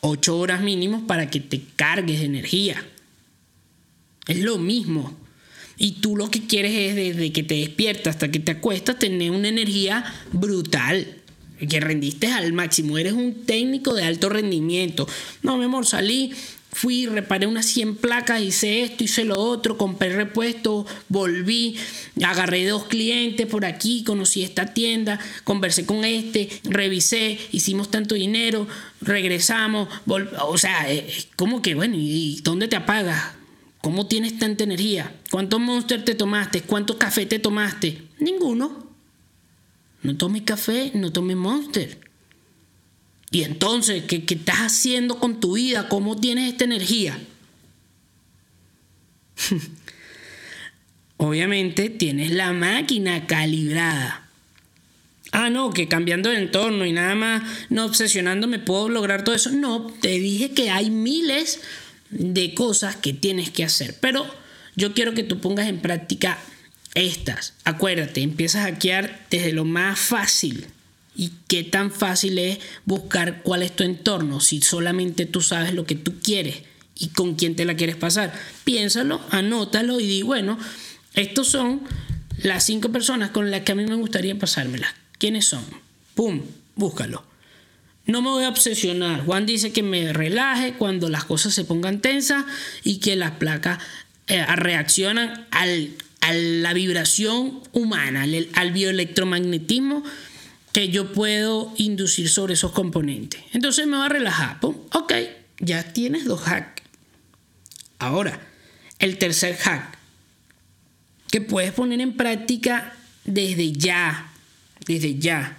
8 0.00 0.36
horas 0.36 0.60
mínimo 0.62 1.06
para 1.06 1.30
que 1.30 1.38
te 1.38 1.62
cargues 1.76 2.18
de 2.18 2.26
energía. 2.26 2.84
Es 4.26 4.40
lo 4.40 4.58
mismo. 4.58 5.16
Y 5.82 5.94
tú 5.94 6.16
lo 6.16 6.30
que 6.30 6.46
quieres 6.46 6.72
es 6.72 6.94
desde 6.94 7.32
que 7.32 7.42
te 7.42 7.56
despiertas 7.56 8.14
hasta 8.14 8.30
que 8.30 8.38
te 8.38 8.52
acuestas 8.52 9.00
tener 9.00 9.32
una 9.32 9.48
energía 9.48 10.04
brutal. 10.30 11.08
Que 11.68 11.80
rendiste 11.80 12.28
al 12.28 12.52
máximo. 12.52 12.98
Eres 12.98 13.14
un 13.14 13.42
técnico 13.44 13.92
de 13.92 14.04
alto 14.04 14.28
rendimiento. 14.28 15.08
No, 15.42 15.58
mi 15.58 15.64
amor, 15.64 15.84
salí, 15.84 16.32
fui, 16.70 17.06
reparé 17.06 17.48
unas 17.48 17.66
100 17.66 17.96
placas, 17.96 18.40
hice 18.40 18.82
esto, 18.84 19.02
hice 19.02 19.24
lo 19.24 19.34
otro, 19.40 19.76
compré 19.76 20.14
repuesto, 20.14 20.86
volví, 21.08 21.76
agarré 22.22 22.64
dos 22.64 22.84
clientes 22.84 23.48
por 23.48 23.64
aquí, 23.64 24.04
conocí 24.04 24.44
esta 24.44 24.72
tienda, 24.74 25.18
conversé 25.42 25.84
con 25.84 26.04
este, 26.04 26.48
revisé, 26.62 27.38
hicimos 27.50 27.90
tanto 27.90 28.14
dinero, 28.14 28.68
regresamos, 29.00 29.88
o 30.06 30.58
sea, 30.58 30.86
como 31.34 31.60
que 31.60 31.74
bueno, 31.74 31.96
¿y 31.98 32.38
dónde 32.44 32.68
te 32.68 32.76
apagas? 32.76 33.41
¿Cómo 33.82 34.06
tienes 34.06 34.38
tanta 34.38 34.62
energía? 34.64 35.12
¿Cuántos 35.30 35.60
monster 35.60 36.04
te 36.04 36.14
tomaste? 36.14 36.62
¿Cuántos 36.62 36.96
café 36.96 37.26
te 37.26 37.40
tomaste? 37.40 38.00
Ninguno. 38.20 38.86
No 40.02 40.16
tomes 40.16 40.42
café, 40.42 40.92
no 40.94 41.12
tomes 41.12 41.36
monster. 41.36 42.00
Y 43.32 43.42
entonces, 43.42 44.04
¿qué, 44.04 44.24
¿qué, 44.24 44.34
estás 44.34 44.60
haciendo 44.60 45.18
con 45.18 45.40
tu 45.40 45.54
vida? 45.54 45.88
¿Cómo 45.88 46.16
tienes 46.16 46.52
esta 46.52 46.64
energía? 46.64 47.18
Obviamente 51.16 51.90
tienes 51.90 52.30
la 52.30 52.52
máquina 52.52 53.26
calibrada. 53.26 54.28
Ah, 55.32 55.50
no, 55.50 55.72
que 55.72 55.88
cambiando 55.88 56.30
de 56.30 56.36
entorno 56.36 56.84
y 56.84 56.92
nada 56.92 57.16
más 57.16 57.42
no 57.68 57.86
obsesionándome 57.86 58.60
puedo 58.60 58.88
lograr 58.88 59.24
todo 59.24 59.34
eso. 59.34 59.50
No, 59.50 59.86
te 59.86 60.20
dije 60.20 60.52
que 60.52 60.70
hay 60.70 60.90
miles 60.90 61.60
de 62.12 62.54
cosas 62.54 62.96
que 62.96 63.12
tienes 63.12 63.50
que 63.50 63.64
hacer. 63.64 63.96
Pero 64.00 64.26
yo 64.76 64.94
quiero 64.94 65.14
que 65.14 65.24
tú 65.24 65.40
pongas 65.40 65.68
en 65.68 65.80
práctica 65.80 66.38
estas. 66.94 67.54
Acuérdate, 67.64 68.22
empiezas 68.22 68.62
a 68.62 68.70
hackear 68.70 69.26
desde 69.30 69.52
lo 69.52 69.64
más 69.64 69.98
fácil. 69.98 70.66
¿Y 71.14 71.32
qué 71.48 71.62
tan 71.62 71.90
fácil 71.90 72.38
es 72.38 72.58
buscar 72.86 73.42
cuál 73.42 73.62
es 73.62 73.74
tu 73.76 73.82
entorno 73.82 74.40
si 74.40 74.62
solamente 74.62 75.26
tú 75.26 75.42
sabes 75.42 75.74
lo 75.74 75.84
que 75.84 75.94
tú 75.94 76.14
quieres 76.22 76.62
y 76.98 77.08
con 77.08 77.34
quién 77.34 77.54
te 77.54 77.66
la 77.66 77.76
quieres 77.76 77.96
pasar? 77.96 78.32
Piénsalo, 78.64 79.20
anótalo 79.30 80.00
y 80.00 80.06
di, 80.06 80.22
bueno, 80.22 80.58
estos 81.14 81.48
son 81.48 81.82
las 82.42 82.64
cinco 82.64 82.90
personas 82.90 83.30
con 83.30 83.50
las 83.50 83.60
que 83.62 83.72
a 83.72 83.74
mí 83.74 83.84
me 83.84 83.94
gustaría 83.96 84.38
pasármela. 84.38 84.94
¿Quiénes 85.18 85.46
son? 85.46 85.64
¡Pum! 86.14 86.40
Búscalo. 86.76 87.31
No 88.06 88.20
me 88.20 88.30
voy 88.30 88.44
a 88.44 88.48
obsesionar. 88.48 89.24
Juan 89.24 89.46
dice 89.46 89.72
que 89.72 89.82
me 89.82 90.12
relaje 90.12 90.74
cuando 90.74 91.08
las 91.08 91.24
cosas 91.24 91.54
se 91.54 91.64
pongan 91.64 92.00
tensas 92.00 92.44
y 92.82 92.98
que 92.98 93.14
las 93.16 93.32
placas 93.32 93.78
eh, 94.26 94.44
reaccionan 94.56 95.46
a 95.50 96.32
la 96.32 96.72
vibración 96.72 97.60
humana, 97.72 98.22
al, 98.54 98.72
bioelectromagnetismo 98.72 100.02
que 100.72 100.88
yo 100.88 101.12
puedo 101.12 101.72
inducir 101.76 102.28
sobre 102.28 102.54
esos 102.54 102.72
componentes. 102.72 103.42
Entonces 103.52 103.86
me 103.86 103.96
va 103.96 104.06
a 104.06 104.08
relajar. 104.08 104.58
Ok, 104.62 105.12
ya 105.60 105.92
tienes 105.92 106.24
dos 106.24 106.48
hacks. 106.48 106.82
Ahora, 107.98 108.40
el 108.98 109.18
tercer 109.18 109.56
hack 109.56 109.98
que 111.30 111.40
puedes 111.40 111.72
poner 111.72 112.00
en 112.00 112.16
práctica 112.16 112.94
desde 113.24 113.72
ya. 113.72 114.32
Desde 114.86 115.18
ya. 115.18 115.58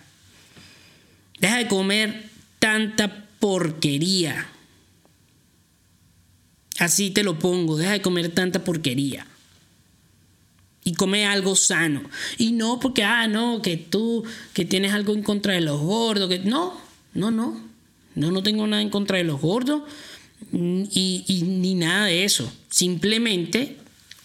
Deja 1.40 1.58
de 1.58 1.68
comer 1.68 2.33
tanta 2.64 3.28
porquería. 3.42 4.48
Así 6.80 7.12
te 7.12 7.22
lo 7.22 7.38
pongo, 7.38 7.76
deja 7.76 7.92
de 7.92 8.02
comer 8.02 8.30
tanta 8.30 8.64
porquería. 8.64 9.28
Y 10.86 10.94
come 10.94 11.26
algo 11.26 11.58
sano. 11.58 12.04
Y 12.38 12.54
no 12.54 12.80
porque, 12.80 13.04
ah, 13.04 13.28
no, 13.28 13.62
que 13.62 13.76
tú, 13.76 14.24
que 14.54 14.64
tienes 14.64 14.94
algo 14.94 15.14
en 15.14 15.24
contra 15.24 15.56
de 15.56 15.60
los 15.60 15.82
gordos, 15.82 16.30
que 16.30 16.40
no, 16.40 16.80
no, 17.14 17.32
no. 17.32 17.62
No, 18.16 18.32
no 18.32 18.42
tengo 18.44 18.66
nada 18.66 18.82
en 18.82 18.90
contra 18.90 19.18
de 19.18 19.26
los 19.26 19.42
gordos 19.42 19.82
y, 20.54 21.26
y 21.28 21.42
ni 21.42 21.76
nada 21.76 22.06
de 22.06 22.24
eso. 22.24 22.50
Simplemente 22.70 23.76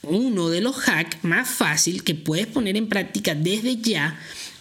uno 0.03 0.49
de 0.49 0.61
los 0.61 0.89
hacks 0.89 1.25
más 1.25 1.49
fácil 1.49 2.05
que 2.05 2.15
puedes 2.15 2.47
poner 2.47 2.77
en 2.77 2.89
práctica 2.89 3.35
desde 3.35 3.79
ya 3.79 4.17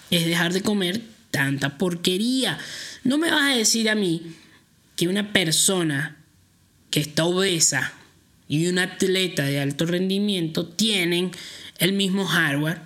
es 0.09 0.25
dejar 0.25 0.51
de 0.51 0.61
comer 0.63 1.16
tanta 1.37 1.77
porquería. 1.77 2.57
No 3.03 3.19
me 3.19 3.29
vas 3.29 3.53
a 3.53 3.55
decir 3.55 3.89
a 3.89 3.95
mí 3.95 4.33
que 4.95 5.07
una 5.07 5.31
persona 5.31 6.17
que 6.89 6.99
está 6.99 7.25
obesa 7.25 7.93
y 8.49 8.65
un 8.65 8.79
atleta 8.79 9.43
de 9.43 9.59
alto 9.59 9.85
rendimiento 9.85 10.65
tienen 10.65 11.31
el 11.77 11.93
mismo 11.93 12.25
hardware. 12.25 12.81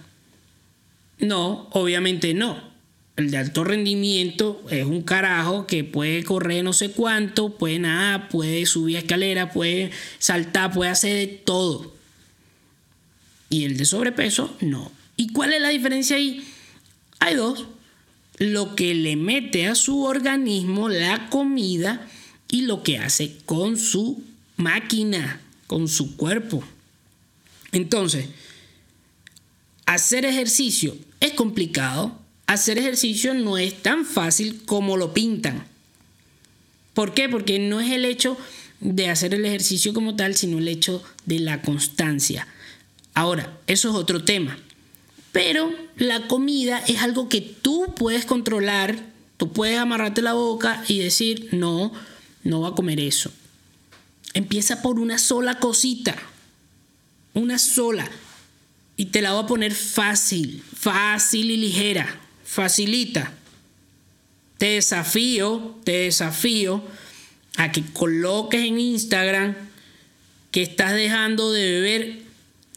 No, 1.20 1.70
obviamente 1.72 2.34
no. 2.34 2.70
El 3.16 3.32
de 3.32 3.38
alto 3.38 3.64
rendimiento 3.64 4.62
es 4.70 4.86
un 4.86 5.02
carajo 5.02 5.66
que 5.66 5.86
puede 5.86 6.26
correr 6.26 6.64
no 6.64 6.74
sé 6.74 6.92
cuánto, 6.92 7.58
puede 7.58 7.80
nadar, 7.80 8.28
puede 8.28 8.66
subir 8.66 8.98
escalera, 8.98 9.52
puede 9.52 9.92
saltar, 10.20 10.74
puede 10.74 10.92
hacer 10.92 11.16
de 11.16 11.28
todo. 11.28 11.96
Y 13.50 13.64
el 13.64 13.78
de 13.78 13.86
sobrepeso, 13.86 14.58
no. 14.60 14.92
¿Y 15.16 15.32
cuál 15.32 15.54
es 15.54 15.62
la 15.62 15.70
diferencia 15.70 16.18
ahí? 16.18 16.46
Hay 17.20 17.36
dos 17.36 17.66
lo 18.42 18.76
que 18.76 18.96
le 18.96 19.18
mete 19.18 19.68
a 19.68 19.76
su 19.76 20.02
organismo 20.02 20.90
la 20.90 21.30
comida 21.30 22.10
y 22.50 22.64
lo 22.64 22.82
que 22.82 22.98
hace 22.98 23.38
con 23.46 23.78
su 23.78 24.24
máquina, 24.58 25.40
con 25.68 25.88
su 25.88 26.18
cuerpo. 26.18 26.64
Entonces, 27.72 28.30
hacer 29.86 30.26
ejercicio 30.26 30.98
es 31.20 31.34
complicado. 31.34 32.20
Hacer 32.48 32.80
ejercicio 32.80 33.36
no 33.36 33.60
es 33.60 33.84
tan 33.84 34.06
fácil 34.06 34.64
como 34.66 34.98
lo 34.98 35.14
pintan. 35.14 35.64
¿Por 36.96 37.14
qué? 37.14 37.30
Porque 37.30 37.60
no 37.60 37.80
es 37.80 37.92
el 37.92 38.06
hecho 38.06 38.38
de 38.80 39.08
hacer 39.10 39.36
el 39.36 39.46
ejercicio 39.46 39.94
como 39.94 40.16
tal, 40.16 40.36
sino 40.36 40.58
el 40.58 40.68
hecho 40.68 41.04
de 41.28 41.38
la 41.38 41.62
constancia. 41.62 42.48
Ahora, 43.14 43.60
eso 43.68 43.90
es 43.90 43.96
otro 43.96 44.24
tema. 44.24 44.58
Pero 45.32 45.74
la 45.96 46.28
comida 46.28 46.80
es 46.88 47.02
algo 47.02 47.30
que 47.30 47.41
tú 47.41 47.94
puedes 47.96 48.26
controlar, 48.26 48.98
tú 49.38 49.52
puedes 49.52 49.78
amarrarte 49.78 50.22
la 50.22 50.34
boca 50.34 50.84
y 50.88 51.00
decir, 51.00 51.50
no, 51.52 51.94
no 52.44 52.60
voy 52.60 52.72
a 52.72 52.76
comer 52.76 53.00
eso. 53.00 53.32
Empieza 54.34 54.82
por 54.82 55.00
una 55.00 55.17
sola 55.17 55.60
cosita, 55.60 56.15
una 57.34 57.58
sola. 57.60 58.10
Y 58.98 59.06
te 59.06 59.22
la 59.22 59.34
voy 59.34 59.44
a 59.44 59.48
poner 59.48 59.74
fácil, 59.74 60.63
fácil 60.76 61.50
y 61.50 61.58
ligera, 61.58 62.20
facilita. 62.44 63.34
Te 64.58 64.74
desafío, 64.74 65.80
te 65.84 65.91
desafío 65.91 66.84
a 67.58 67.72
que 67.72 67.84
coloques 67.94 68.62
en 68.62 68.80
Instagram 68.80 69.56
que 70.52 70.62
estás 70.62 70.94
dejando 70.94 71.52
de 71.52 71.63
beber 71.63 72.20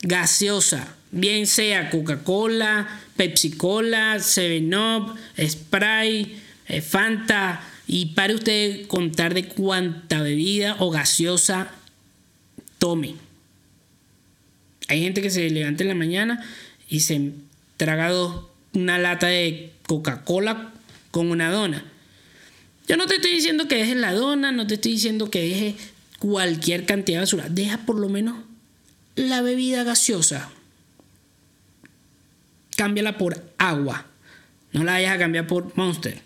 gaseosa 0.02 0.94
bien 1.14 1.46
sea 1.46 1.90
Coca-Cola, 1.90 3.00
Pepsi-Cola, 3.16 4.16
7-Up, 4.16 5.16
Sprite, 5.38 6.37
eh, 6.68 6.83
Fanta, 6.83 7.62
y 7.87 8.07
pare 8.07 8.35
usted 8.35 8.87
contar 8.87 9.35
de 9.35 9.46
cuánta 9.48 10.22
bebida 10.22 10.77
o 10.79 10.90
gaseosa 10.90 11.70
tome. 12.79 13.14
Hay 14.88 15.03
gente 15.03 15.22
que 15.22 15.31
se 15.31 15.48
levanta 15.50 15.83
en 15.83 15.88
la 15.88 15.94
mañana 15.94 16.44
y 16.88 17.00
se 17.00 17.33
traga 17.77 18.11
una 18.72 18.98
lata 18.98 19.29
de 19.29 19.72
Coca-Cola 19.87 20.72
con 21.11 21.31
una 21.31 21.50
dona. 21.50 21.85
Yo 22.88 22.96
no 22.96 23.07
te 23.07 23.16
estoy 23.16 23.33
diciendo 23.33 23.68
que 23.68 23.77
dejes 23.77 23.96
la 23.96 24.12
dona, 24.12 24.53
no 24.53 24.66
te 24.66 24.74
estoy 24.74 24.92
diciendo 24.92 25.31
que 25.31 25.42
dejes 25.42 25.74
cualquier 26.18 26.85
cantidad 26.85 27.18
de 27.18 27.22
basura. 27.22 27.48
Deja 27.48 27.79
por 27.79 27.98
lo 27.98 28.09
menos 28.09 28.37
la 29.14 29.40
bebida 29.40 29.85
gaseosa. 29.85 30.50
Cámbiala 32.76 33.18
por 33.18 33.42
agua. 33.58 34.06
No 34.72 34.84
la 34.84 34.92
vayas 34.92 35.14
a 35.14 35.18
cambiar 35.18 35.46
por 35.46 35.76
Monster. 35.76 36.20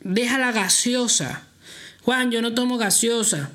Deja 0.00 0.38
la 0.38 0.52
gaseosa. 0.52 1.46
Juan, 2.02 2.30
yo 2.30 2.42
no 2.42 2.54
tomo 2.54 2.78
gaseosa. 2.78 3.50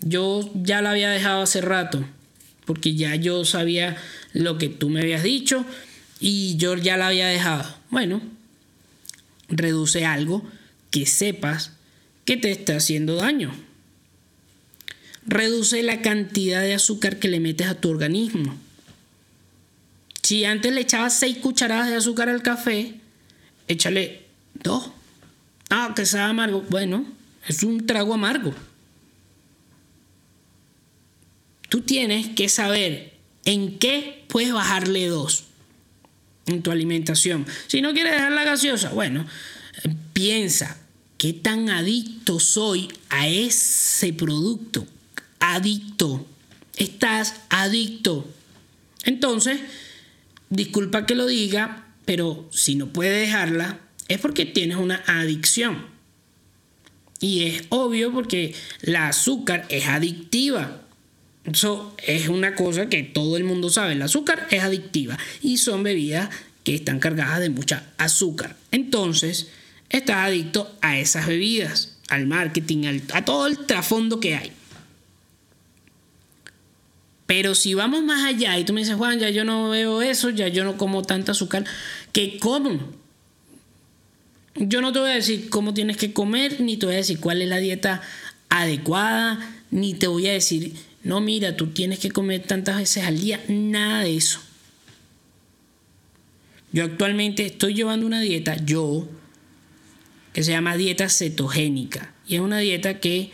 Yo 0.00 0.50
ya 0.54 0.82
la 0.82 0.90
había 0.90 1.10
dejado 1.10 1.42
hace 1.42 1.60
rato. 1.60 2.04
Porque 2.64 2.94
ya 2.94 3.14
yo 3.16 3.44
sabía 3.44 3.96
lo 4.32 4.58
que 4.58 4.68
tú 4.68 4.88
me 4.88 5.00
habías 5.00 5.22
dicho. 5.22 5.64
Y 6.20 6.56
yo 6.56 6.76
ya 6.76 6.96
la 6.96 7.08
había 7.08 7.26
dejado. 7.26 7.74
Bueno, 7.90 8.20
reduce 9.48 10.04
algo 10.04 10.44
que 10.90 11.06
sepas 11.06 11.72
que 12.24 12.36
te 12.36 12.50
está 12.50 12.76
haciendo 12.76 13.16
daño. 13.16 13.52
Reduce 15.26 15.82
la 15.82 16.02
cantidad 16.02 16.62
de 16.62 16.74
azúcar 16.74 17.18
que 17.18 17.28
le 17.28 17.40
metes 17.40 17.66
a 17.66 17.74
tu 17.74 17.90
organismo. 17.90 18.56
Si 20.30 20.44
antes 20.44 20.72
le 20.72 20.82
echabas 20.82 21.18
6 21.18 21.38
cucharadas 21.38 21.88
de 21.88 21.96
azúcar 21.96 22.28
al 22.28 22.40
café, 22.40 22.94
échale 23.66 24.26
2. 24.62 24.90
Ah, 25.70 25.92
que 25.96 26.06
sea 26.06 26.28
amargo. 26.28 26.64
Bueno, 26.70 27.04
es 27.48 27.64
un 27.64 27.84
trago 27.84 28.14
amargo. 28.14 28.54
Tú 31.68 31.80
tienes 31.80 32.28
que 32.28 32.48
saber 32.48 33.12
en 33.44 33.80
qué 33.80 34.24
puedes 34.28 34.52
bajarle 34.52 35.08
2 35.08 35.44
en 36.46 36.62
tu 36.62 36.70
alimentación. 36.70 37.44
Si 37.66 37.82
no 37.82 37.92
quieres 37.92 38.12
dejar 38.12 38.30
la 38.30 38.44
gaseosa, 38.44 38.90
bueno, 38.90 39.26
piensa 40.12 40.78
qué 41.18 41.32
tan 41.32 41.70
adicto 41.70 42.38
soy 42.38 42.86
a 43.08 43.26
ese 43.26 44.12
producto. 44.12 44.86
Adicto. 45.40 46.24
Estás 46.76 47.34
adicto. 47.48 48.32
Entonces, 49.02 49.58
disculpa 50.50 51.06
que 51.06 51.14
lo 51.14 51.26
diga, 51.26 51.86
pero 52.04 52.48
si 52.52 52.74
no 52.74 52.88
puedes 52.88 53.26
dejarla, 53.26 53.78
es 54.08 54.18
porque 54.18 54.44
tienes 54.44 54.76
una 54.76 55.02
adicción. 55.06 55.86
Y 57.20 57.44
es 57.44 57.64
obvio 57.68 58.12
porque 58.12 58.54
la 58.82 59.08
azúcar 59.08 59.66
es 59.68 59.86
adictiva. 59.86 60.82
Eso 61.44 61.94
es 62.06 62.28
una 62.28 62.54
cosa 62.54 62.88
que 62.88 63.02
todo 63.02 63.36
el 63.36 63.44
mundo 63.44 63.70
sabe. 63.70 63.92
El 63.92 64.02
azúcar 64.02 64.46
es 64.50 64.62
adictiva 64.62 65.18
y 65.42 65.58
son 65.58 65.82
bebidas 65.82 66.30
que 66.64 66.74
están 66.74 66.98
cargadas 66.98 67.40
de 67.40 67.50
mucha 67.50 67.84
azúcar. 67.98 68.56
Entonces, 68.70 69.48
estás 69.88 70.16
adicto 70.16 70.74
a 70.80 70.98
esas 70.98 71.26
bebidas, 71.26 71.96
al 72.08 72.26
marketing, 72.26 73.00
a 73.12 73.24
todo 73.24 73.46
el 73.46 73.58
trasfondo 73.66 74.20
que 74.20 74.34
hay. 74.34 74.52
Pero 77.30 77.54
si 77.54 77.74
vamos 77.74 78.02
más 78.02 78.24
allá 78.24 78.58
y 78.58 78.64
tú 78.64 78.72
me 78.72 78.80
dices, 78.80 78.96
Juan, 78.96 79.20
ya 79.20 79.30
yo 79.30 79.44
no 79.44 79.68
veo 79.68 80.02
eso, 80.02 80.30
ya 80.30 80.48
yo 80.48 80.64
no 80.64 80.76
como 80.76 81.02
tanta 81.02 81.30
azúcar, 81.30 81.64
¿qué 82.10 82.40
como? 82.40 82.80
Yo 84.56 84.80
no 84.80 84.92
te 84.92 84.98
voy 84.98 85.10
a 85.10 85.14
decir 85.14 85.48
cómo 85.48 85.72
tienes 85.72 85.96
que 85.96 86.12
comer, 86.12 86.60
ni 86.60 86.76
te 86.76 86.86
voy 86.86 86.96
a 86.96 86.98
decir 86.98 87.20
cuál 87.20 87.40
es 87.40 87.48
la 87.48 87.58
dieta 87.58 88.02
adecuada, 88.48 89.38
ni 89.70 89.94
te 89.94 90.08
voy 90.08 90.26
a 90.26 90.32
decir, 90.32 90.74
no, 91.04 91.20
mira, 91.20 91.56
tú 91.56 91.68
tienes 91.68 92.00
que 92.00 92.10
comer 92.10 92.42
tantas 92.42 92.78
veces 92.78 93.04
al 93.04 93.20
día, 93.20 93.40
nada 93.46 94.02
de 94.02 94.16
eso. 94.16 94.40
Yo 96.72 96.82
actualmente 96.82 97.46
estoy 97.46 97.74
llevando 97.74 98.06
una 98.06 98.20
dieta, 98.20 98.56
yo, 98.56 99.08
que 100.32 100.42
se 100.42 100.50
llama 100.50 100.76
dieta 100.76 101.08
cetogénica. 101.08 102.12
Y 102.26 102.34
es 102.34 102.40
una 102.40 102.58
dieta 102.58 102.98
que 102.98 103.30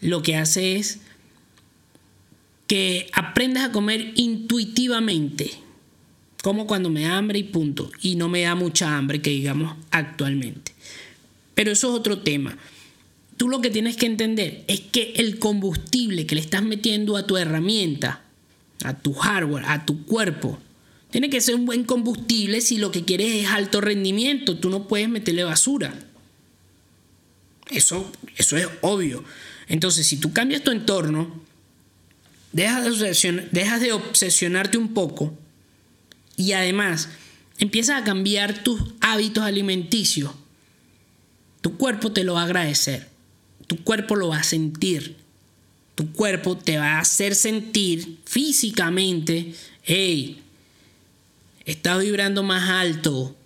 lo 0.00 0.22
que 0.22 0.36
hace 0.36 0.76
es 0.76 1.00
que 2.70 3.10
aprendas 3.14 3.64
a 3.64 3.72
comer 3.72 4.12
intuitivamente. 4.14 5.50
Como 6.40 6.68
cuando 6.68 6.88
me 6.88 7.02
da 7.02 7.16
hambre 7.16 7.40
y 7.40 7.42
punto. 7.42 7.90
Y 8.00 8.14
no 8.14 8.28
me 8.28 8.42
da 8.42 8.54
mucha 8.54 8.96
hambre, 8.96 9.20
que 9.20 9.30
digamos 9.30 9.76
actualmente. 9.90 10.72
Pero 11.56 11.72
eso 11.72 11.88
es 11.88 11.98
otro 11.98 12.20
tema. 12.20 12.56
Tú 13.36 13.48
lo 13.48 13.60
que 13.60 13.70
tienes 13.70 13.96
que 13.96 14.06
entender 14.06 14.62
es 14.68 14.78
que 14.78 15.14
el 15.16 15.40
combustible 15.40 16.26
que 16.26 16.36
le 16.36 16.42
estás 16.42 16.62
metiendo 16.62 17.16
a 17.16 17.26
tu 17.26 17.36
herramienta, 17.36 18.22
a 18.84 18.96
tu 18.96 19.14
hardware, 19.14 19.64
a 19.66 19.84
tu 19.84 20.04
cuerpo, 20.04 20.56
tiene 21.10 21.28
que 21.28 21.40
ser 21.40 21.56
un 21.56 21.66
buen 21.66 21.82
combustible 21.82 22.60
si 22.60 22.78
lo 22.78 22.92
que 22.92 23.04
quieres 23.04 23.32
es 23.32 23.48
alto 23.48 23.80
rendimiento. 23.80 24.58
Tú 24.58 24.70
no 24.70 24.86
puedes 24.86 25.08
meterle 25.08 25.42
basura. 25.42 25.92
Eso, 27.68 28.12
eso 28.36 28.56
es 28.56 28.68
obvio. 28.80 29.24
Entonces, 29.66 30.06
si 30.06 30.18
tú 30.18 30.32
cambias 30.32 30.62
tu 30.62 30.70
entorno, 30.70 31.49
dejas 32.52 32.84
de, 32.98 33.86
de 33.86 33.92
obsesionarte 33.92 34.78
un 34.78 34.94
poco 34.94 35.36
y 36.36 36.52
además 36.52 37.08
empiezas 37.58 38.00
a 38.00 38.04
cambiar 38.04 38.64
tus 38.64 38.80
hábitos 39.00 39.44
alimenticios, 39.44 40.32
tu 41.60 41.76
cuerpo 41.76 42.12
te 42.12 42.24
lo 42.24 42.34
va 42.34 42.42
a 42.42 42.44
agradecer. 42.44 43.08
Tu 43.66 43.84
cuerpo 43.84 44.16
lo 44.16 44.28
va 44.28 44.38
a 44.38 44.42
sentir. 44.42 45.16
Tu 45.94 46.12
cuerpo 46.12 46.56
te 46.56 46.78
va 46.78 46.96
a 46.96 47.00
hacer 47.00 47.34
sentir 47.34 48.18
físicamente, 48.24 49.54
hey, 49.84 50.40
estás 51.66 52.02
vibrando 52.02 52.42
más 52.42 52.70
alto, 52.70 53.36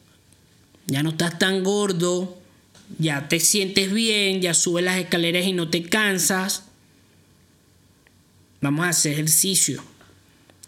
ya 0.87 1.03
no 1.03 1.11
estás 1.11 1.39
tan 1.39 1.65
gordo, 1.65 2.39
ya 2.99 3.29
te 3.29 3.41
sientes 3.41 3.93
bien, 3.93 4.41
ya 4.41 4.55
subes 4.55 4.85
las 4.85 4.99
escaleras 4.99 5.47
y 5.47 5.53
no 5.53 5.69
te 5.69 5.83
cansas. 5.83 6.67
Vamos 8.65 8.87
a 8.87 8.89
hacer 8.89 9.13
ejercicio. 9.13 9.85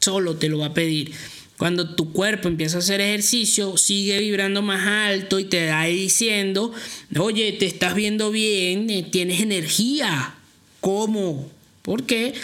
Solo 0.00 0.36
te 0.36 0.50
lo 0.50 0.58
va 0.58 0.66
a 0.66 0.74
pedir. 0.74 1.12
Cuando 1.56 1.94
tu 1.94 2.12
cuerpo 2.12 2.46
empieza 2.46 2.76
a 2.76 2.80
hacer 2.80 3.00
ejercicio, 3.00 3.78
sigue 3.78 4.18
vibrando 4.18 4.60
más 4.60 4.86
alto 4.86 5.38
y 5.38 5.46
te 5.46 5.64
da 5.64 5.84
diciendo, 5.84 6.74
oye, 7.18 7.52
te 7.52 7.64
estás 7.64 7.94
viendo 7.94 8.30
bien, 8.30 8.90
eh, 8.90 9.02
tienes 9.10 9.40
energía. 9.40 10.34
¿Cómo? 10.82 11.50
Porque 11.80 12.34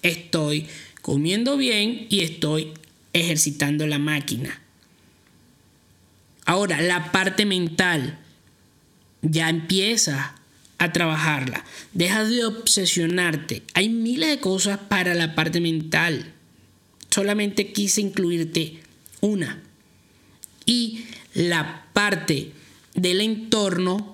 estoy 0.00 0.66
comiendo 1.02 1.58
bien 1.58 2.06
y 2.08 2.20
estoy 2.20 2.72
ejercitando 3.12 3.86
la 3.86 3.98
máquina. 3.98 4.62
Ahora, 6.46 6.80
la 6.80 7.12
parte 7.12 7.44
mental 7.44 8.18
ya 9.20 9.50
empieza 9.50 10.36
a 10.82 10.92
trabajarla. 10.92 11.64
Deja 11.92 12.24
de 12.24 12.44
obsesionarte. 12.44 13.62
Hay 13.74 13.88
miles 13.88 14.30
de 14.30 14.40
cosas 14.40 14.78
para 14.88 15.14
la 15.14 15.36
parte 15.36 15.60
mental. 15.60 16.32
Solamente 17.08 17.72
quise 17.72 18.00
incluirte 18.00 18.80
una. 19.20 19.62
Y 20.66 21.04
la 21.34 21.86
parte 21.92 22.52
del 22.94 23.20
entorno 23.20 24.12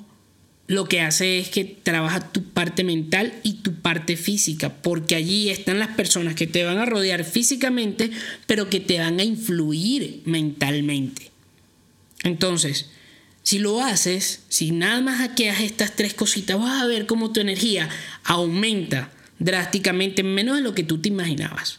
lo 0.66 0.84
que 0.84 1.00
hace 1.00 1.38
es 1.38 1.48
que 1.48 1.64
trabaja 1.64 2.30
tu 2.30 2.44
parte 2.44 2.84
mental 2.84 3.32
y 3.42 3.54
tu 3.54 3.76
parte 3.76 4.18
física, 4.18 4.82
porque 4.82 5.14
allí 5.14 5.48
están 5.48 5.78
las 5.78 5.96
personas 5.96 6.34
que 6.34 6.46
te 6.46 6.64
van 6.64 6.76
a 6.76 6.84
rodear 6.84 7.24
físicamente, 7.24 8.10
pero 8.46 8.68
que 8.68 8.80
te 8.80 8.98
van 8.98 9.18
a 9.18 9.24
influir 9.24 10.20
mentalmente. 10.26 11.30
Entonces, 12.22 12.90
si 13.48 13.58
lo 13.58 13.80
haces, 13.80 14.40
si 14.50 14.72
nada 14.72 15.00
más 15.00 15.20
hackeas 15.20 15.62
estas 15.62 15.96
tres 15.96 16.12
cositas, 16.12 16.58
vas 16.58 16.82
a 16.82 16.86
ver 16.86 17.06
cómo 17.06 17.32
tu 17.32 17.40
energía 17.40 17.88
aumenta 18.22 19.10
drásticamente 19.38 20.22
menos 20.22 20.56
de 20.56 20.62
lo 20.62 20.74
que 20.74 20.82
tú 20.82 20.98
te 20.98 21.08
imaginabas. 21.08 21.78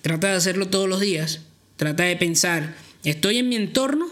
Trata 0.00 0.28
de 0.28 0.36
hacerlo 0.36 0.68
todos 0.68 0.88
los 0.88 1.00
días. 1.00 1.40
Trata 1.76 2.04
de 2.04 2.16
pensar, 2.16 2.74
¿estoy 3.04 3.36
en 3.36 3.50
mi 3.50 3.56
entorno? 3.56 4.08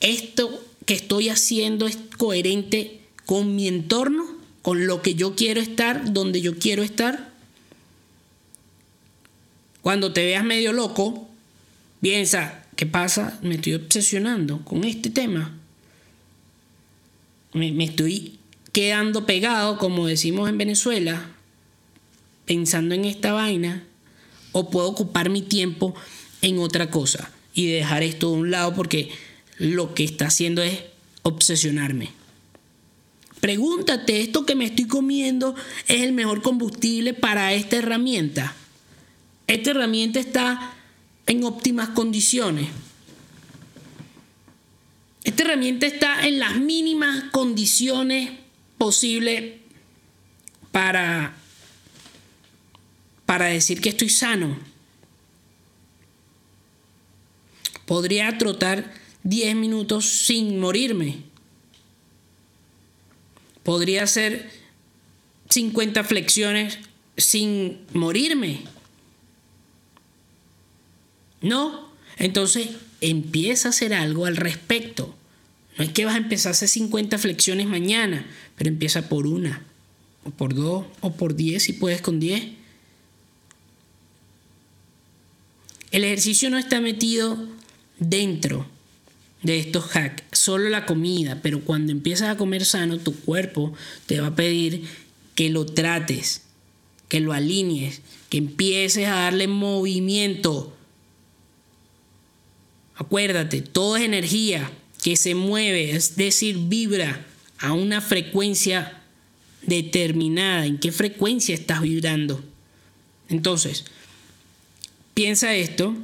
¿Esto 0.00 0.60
que 0.84 0.94
estoy 0.94 1.28
haciendo 1.28 1.86
es 1.86 1.96
coherente 2.18 2.98
con 3.24 3.54
mi 3.54 3.68
entorno? 3.68 4.26
¿Con 4.62 4.88
lo 4.88 5.00
que 5.00 5.14
yo 5.14 5.36
quiero 5.36 5.60
estar? 5.60 6.12
¿Donde 6.12 6.40
yo 6.40 6.58
quiero 6.58 6.82
estar? 6.82 7.30
Cuando 9.80 10.12
te 10.12 10.24
veas 10.24 10.42
medio 10.42 10.72
loco, 10.72 11.28
piensa, 12.00 12.63
¿Qué 12.76 12.86
pasa? 12.86 13.38
Me 13.42 13.54
estoy 13.54 13.74
obsesionando 13.74 14.64
con 14.64 14.84
este 14.84 15.10
tema. 15.10 15.56
Me, 17.52 17.84
estoy 17.84 18.38
quedando 18.72 19.26
pegado, 19.26 19.78
como 19.78 20.06
decimos 20.06 20.48
en 20.48 20.58
Venezuela, 20.58 21.30
pensando 22.46 22.94
en 22.94 23.04
esta 23.04 23.32
vaina, 23.32 23.84
o 24.50 24.70
puedo 24.70 24.88
ocupar 24.88 25.30
mi 25.30 25.42
tiempo 25.42 25.94
en 26.42 26.58
otra 26.58 26.90
cosa 26.90 27.30
y 27.54 27.66
dejar 27.66 28.02
esto 28.02 28.30
de 28.30 28.36
un 28.38 28.50
lado 28.50 28.74
porque 28.74 29.10
lo 29.58 29.94
que 29.94 30.02
está 30.02 30.26
haciendo 30.26 30.62
es 30.62 30.80
obsesionarme. 31.22 32.10
Pregúntate, 33.40 34.20
¿esto 34.20 34.46
que 34.46 34.56
me 34.56 34.64
estoy 34.64 34.86
comiendo 34.86 35.54
es 35.86 36.02
el 36.02 36.12
mejor 36.12 36.42
combustible 36.42 37.14
para 37.14 37.52
esta 37.52 37.76
herramienta? 37.76 38.56
Esta 39.46 39.70
herramienta 39.70 40.18
está 40.18 40.74
en 41.26 41.44
óptimas 41.44 41.90
condiciones. 41.90 42.68
Esta 45.24 45.42
herramienta 45.42 45.86
está 45.86 46.26
en 46.26 46.38
las 46.38 46.56
mínimas 46.56 47.24
condiciones 47.32 48.30
posibles 48.76 49.54
para, 50.70 51.34
para 53.24 53.46
decir 53.46 53.80
que 53.80 53.88
estoy 53.88 54.10
sano. 54.10 54.58
Podría 57.86 58.36
trotar 58.38 58.92
10 59.22 59.56
minutos 59.56 60.08
sin 60.08 60.58
morirme. 60.60 61.18
Podría 63.62 64.02
hacer 64.02 64.50
50 65.48 66.04
flexiones 66.04 66.78
sin 67.16 67.80
morirme. 67.94 68.73
No, 71.44 71.88
entonces 72.16 72.70
empieza 73.02 73.68
a 73.68 73.70
hacer 73.70 73.92
algo 73.92 74.26
al 74.26 74.36
respecto. 74.36 75.14
No 75.76 75.84
es 75.84 75.92
que 75.92 76.06
vas 76.06 76.14
a 76.14 76.18
empezar 76.18 76.50
a 76.50 76.52
hacer 76.52 76.68
50 76.68 77.18
flexiones 77.18 77.66
mañana, 77.66 78.26
pero 78.56 78.68
empieza 78.68 79.08
por 79.08 79.26
una, 79.26 79.62
o 80.24 80.30
por 80.30 80.54
dos, 80.54 80.86
o 81.00 81.12
por 81.12 81.36
10 81.36 81.62
si 81.62 81.74
puedes 81.74 82.00
con 82.00 82.18
10. 82.18 82.44
El 85.90 86.04
ejercicio 86.04 86.48
no 86.48 86.58
está 86.58 86.80
metido 86.80 87.38
dentro 87.98 88.66
de 89.42 89.58
estos 89.58 89.94
hacks, 89.94 90.24
solo 90.32 90.70
la 90.70 90.86
comida, 90.86 91.40
pero 91.42 91.60
cuando 91.60 91.92
empiezas 91.92 92.30
a 92.30 92.38
comer 92.38 92.64
sano, 92.64 92.98
tu 92.98 93.14
cuerpo 93.14 93.74
te 94.06 94.18
va 94.18 94.28
a 94.28 94.34
pedir 94.34 94.84
que 95.34 95.50
lo 95.50 95.66
trates, 95.66 96.42
que 97.08 97.20
lo 97.20 97.34
alinees, 97.34 98.00
que 98.30 98.38
empieces 98.38 99.06
a 99.06 99.16
darle 99.16 99.46
movimiento. 99.46 100.73
Acuérdate, 102.96 103.62
todo 103.62 103.96
es 103.96 104.04
energía 104.04 104.70
que 105.02 105.16
se 105.16 105.34
mueve, 105.34 105.90
es 105.96 106.16
decir, 106.16 106.56
vibra 106.58 107.26
a 107.58 107.72
una 107.72 108.00
frecuencia 108.00 109.02
determinada. 109.62 110.66
¿En 110.66 110.78
qué 110.78 110.92
frecuencia 110.92 111.54
estás 111.54 111.82
vibrando? 111.82 112.42
Entonces, 113.28 113.84
piensa 115.12 115.54
esto 115.54 115.94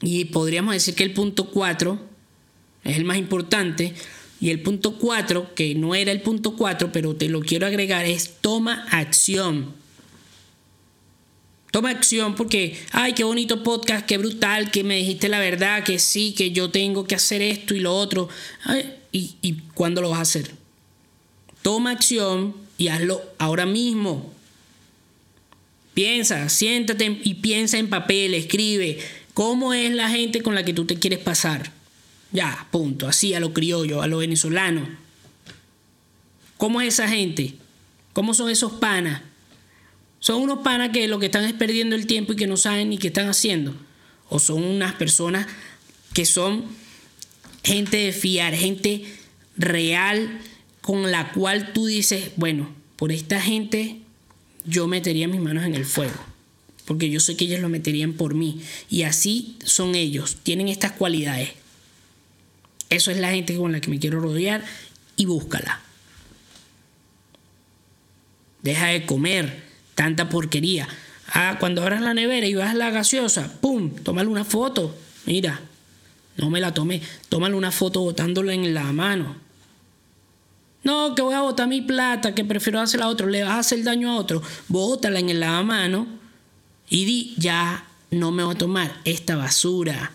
y 0.00 0.26
podríamos 0.26 0.74
decir 0.74 0.94
que 0.94 1.04
el 1.04 1.12
punto 1.12 1.50
4 1.50 1.98
es 2.84 2.96
el 2.96 3.04
más 3.04 3.16
importante. 3.16 3.94
Y 4.40 4.50
el 4.50 4.60
punto 4.60 4.98
4, 4.98 5.54
que 5.54 5.74
no 5.74 5.94
era 5.94 6.12
el 6.12 6.20
punto 6.20 6.54
4, 6.56 6.92
pero 6.92 7.16
te 7.16 7.28
lo 7.28 7.40
quiero 7.40 7.66
agregar, 7.66 8.04
es 8.04 8.34
toma 8.40 8.86
acción. 8.90 9.74
Toma 11.74 11.90
acción 11.90 12.36
porque, 12.36 12.80
ay, 12.92 13.14
qué 13.14 13.24
bonito 13.24 13.64
podcast, 13.64 14.06
qué 14.06 14.16
brutal, 14.16 14.70
que 14.70 14.84
me 14.84 14.94
dijiste 14.94 15.28
la 15.28 15.40
verdad, 15.40 15.82
que 15.82 15.98
sí, 15.98 16.32
que 16.32 16.52
yo 16.52 16.70
tengo 16.70 17.04
que 17.04 17.16
hacer 17.16 17.42
esto 17.42 17.74
y 17.74 17.80
lo 17.80 17.92
otro. 17.96 18.28
¿y, 19.10 19.34
¿Y 19.42 19.54
cuándo 19.74 20.00
lo 20.00 20.10
vas 20.10 20.20
a 20.20 20.22
hacer? 20.22 20.52
Toma 21.62 21.90
acción 21.90 22.54
y 22.78 22.86
hazlo 22.86 23.20
ahora 23.38 23.66
mismo. 23.66 24.32
Piensa, 25.94 26.48
siéntate 26.48 27.20
y 27.24 27.34
piensa 27.34 27.76
en 27.76 27.90
papel, 27.90 28.34
escribe, 28.34 29.00
¿Cómo 29.32 29.74
es 29.74 29.92
la 29.92 30.08
gente 30.10 30.42
con 30.42 30.54
la 30.54 30.64
que 30.64 30.74
tú 30.74 30.84
te 30.84 31.00
quieres 31.00 31.18
pasar? 31.18 31.72
Ya, 32.30 32.68
punto, 32.70 33.08
así 33.08 33.34
a 33.34 33.40
lo 33.40 33.52
criollo, 33.52 34.00
a 34.00 34.06
lo 34.06 34.18
venezolano. 34.18 34.86
¿Cómo 36.56 36.80
es 36.80 36.94
esa 36.94 37.08
gente? 37.08 37.56
¿Cómo 38.12 38.32
son 38.32 38.48
esos 38.48 38.74
panas? 38.74 39.22
¿Son 40.24 40.40
unos 40.40 40.60
panas 40.60 40.88
que 40.88 41.06
lo 41.06 41.18
que 41.18 41.26
están 41.26 41.44
es 41.44 41.52
perdiendo 41.52 41.94
el 41.94 42.06
tiempo 42.06 42.32
y 42.32 42.36
que 42.36 42.46
no 42.46 42.56
saben 42.56 42.88
ni 42.88 42.96
qué 42.96 43.08
están 43.08 43.28
haciendo? 43.28 43.76
¿O 44.30 44.38
son 44.38 44.64
unas 44.64 44.94
personas 44.94 45.46
que 46.14 46.24
son 46.24 46.64
gente 47.62 47.98
de 47.98 48.12
fiar, 48.12 48.54
gente 48.54 49.04
real 49.58 50.40
con 50.80 51.10
la 51.10 51.30
cual 51.32 51.74
tú 51.74 51.84
dices, 51.84 52.30
bueno, 52.36 52.74
por 52.96 53.12
esta 53.12 53.38
gente 53.38 53.98
yo 54.64 54.86
metería 54.86 55.28
mis 55.28 55.42
manos 55.42 55.64
en 55.66 55.74
el 55.74 55.84
fuego? 55.84 56.18
porque 56.86 57.10
yo 57.10 57.20
sé 57.20 57.36
que 57.36 57.46
ellos 57.46 57.60
lo 57.60 57.68
meterían 57.68 58.14
por 58.14 58.34
mí. 58.34 58.60
Y 58.90 59.02
así 59.02 59.56
son 59.62 59.94
ellos, 59.94 60.38
tienen 60.42 60.68
estas 60.68 60.92
cualidades. 60.92 61.50
Eso 62.88 63.10
es 63.10 63.18
la 63.18 63.30
gente 63.30 63.56
con 63.56 63.72
la 63.72 63.80
que 63.80 63.90
me 63.90 63.98
quiero 63.98 64.20
rodear 64.20 64.64
y 65.16 65.26
búscala. 65.26 65.80
Deja 68.62 68.86
de 68.86 69.04
comer 69.04 69.63
tanta 69.94 70.28
porquería. 70.28 70.88
Ah, 71.28 71.56
cuando 71.58 71.82
abras 71.82 72.02
la 72.02 72.14
nevera 72.14 72.46
y 72.46 72.54
vas 72.54 72.74
la 72.74 72.90
gaseosa, 72.90 73.60
¡pum! 73.60 73.90
Tómale 74.02 74.28
una 74.28 74.44
foto. 74.44 74.94
Mira, 75.26 75.60
no 76.36 76.50
me 76.50 76.60
la 76.60 76.74
tomé. 76.74 77.00
Tómale 77.28 77.54
una 77.54 77.70
foto 77.70 78.00
botándola 78.00 78.52
en 78.52 78.74
la 78.74 78.92
mano. 78.92 79.36
No, 80.82 81.14
que 81.14 81.22
voy 81.22 81.34
a 81.34 81.40
botar 81.40 81.66
mi 81.66 81.80
plata, 81.80 82.34
que 82.34 82.44
prefiero 82.44 82.78
hacer 82.78 83.00
a 83.00 83.08
otro. 83.08 83.26
Le 83.26 83.42
vas 83.42 83.52
a 83.52 83.58
hacer 83.60 83.82
daño 83.82 84.10
a 84.10 84.16
otro. 84.16 84.42
Bótala 84.68 85.18
en 85.18 85.40
la 85.40 85.62
mano 85.62 86.06
y 86.90 87.04
di, 87.06 87.34
ya 87.38 87.86
no 88.10 88.30
me 88.30 88.44
voy 88.44 88.54
a 88.54 88.58
tomar 88.58 89.00
esta 89.04 89.34
basura. 89.34 90.12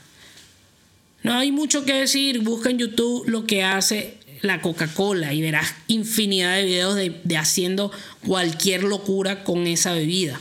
No 1.24 1.34
hay 1.34 1.52
mucho 1.52 1.84
que 1.84 1.94
decir, 1.94 2.40
busca 2.42 2.70
en 2.70 2.78
YouTube 2.78 3.28
lo 3.28 3.46
que 3.46 3.64
hace 3.64 4.19
la 4.42 4.62
Coca-Cola 4.62 5.34
y 5.34 5.42
verás 5.42 5.76
infinidad 5.88 6.56
de 6.56 6.66
videos 6.66 6.96
de, 6.96 7.38
haciendo 7.38 7.92
cualquier 8.26 8.84
locura 8.84 9.44
con 9.44 9.68
esa 9.68 9.94
bebida. 9.94 10.40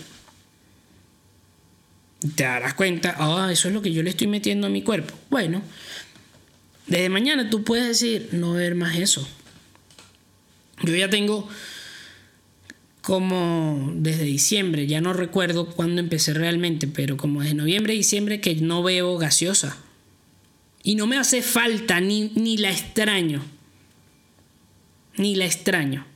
Te 2.35 2.45
darás 2.45 2.75
cuenta, 2.75 3.15
ah, 3.19 3.49
eso 3.53 3.69
es 3.69 3.75
lo 3.75 3.83
que 3.83 3.93
yo 3.93 4.03
le 4.03 4.11
estoy 4.11 4.27
metiendo 4.27 4.67
a 4.67 4.71
mi 4.71 4.83
cuerpo. 4.83 5.15
Bueno, 5.31 5.63
desde 6.87 7.09
mañana 7.09 7.51
tú 7.51 7.65
puedes 7.65 7.87
decir, 7.87 8.31
no 8.33 8.53
ver 8.53 8.75
más 8.75 8.97
eso. 8.97 9.29
Yo 10.83 10.95
ya 10.95 11.11
tengo 11.11 11.49
como 13.03 13.93
desde 13.95 14.25
diciembre, 14.25 14.87
ya 14.87 15.01
no 15.01 15.13
recuerdo 15.13 15.67
cuándo 15.67 16.01
empecé 16.01 16.35
realmente, 16.35 16.87
pero 16.87 17.17
como 17.17 17.41
desde 17.41 17.55
noviembre, 17.55 17.95
diciembre 17.95 18.41
que 18.41 18.55
no 18.57 18.83
bebo 18.83 19.17
gaseosa. 19.17 19.79
Y 20.83 20.95
no 20.95 21.07
me 21.07 21.19
hace 21.19 21.43
falta, 21.43 22.01
ni, 22.01 22.31
ni 22.35 22.57
la 22.57 22.71
extraño. 22.71 23.58
Ni 25.19 25.35
la 25.35 25.45
extraño. 25.45 26.07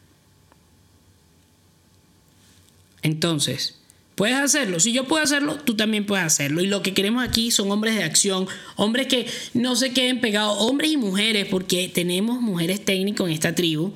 Entonces, 3.02 3.78
puedes 4.14 4.36
hacerlo. 4.36 4.80
Si 4.80 4.92
yo 4.92 5.04
puedo 5.04 5.22
hacerlo, 5.22 5.56
tú 5.56 5.74
también 5.74 6.06
puedes 6.06 6.24
hacerlo. 6.24 6.62
Y 6.62 6.66
lo 6.66 6.82
que 6.82 6.94
queremos 6.94 7.24
aquí 7.24 7.50
son 7.50 7.70
hombres 7.70 7.96
de 7.96 8.04
acción, 8.04 8.46
hombres 8.76 9.08
que 9.08 9.26
no 9.54 9.76
se 9.76 9.92
queden 9.92 10.20
pegados, 10.20 10.56
hombres 10.60 10.92
y 10.92 10.96
mujeres, 10.96 11.46
porque 11.46 11.90
tenemos 11.92 12.40
mujeres 12.40 12.84
técnicos 12.84 13.28
en 13.28 13.34
esta 13.34 13.54
tribu 13.54 13.92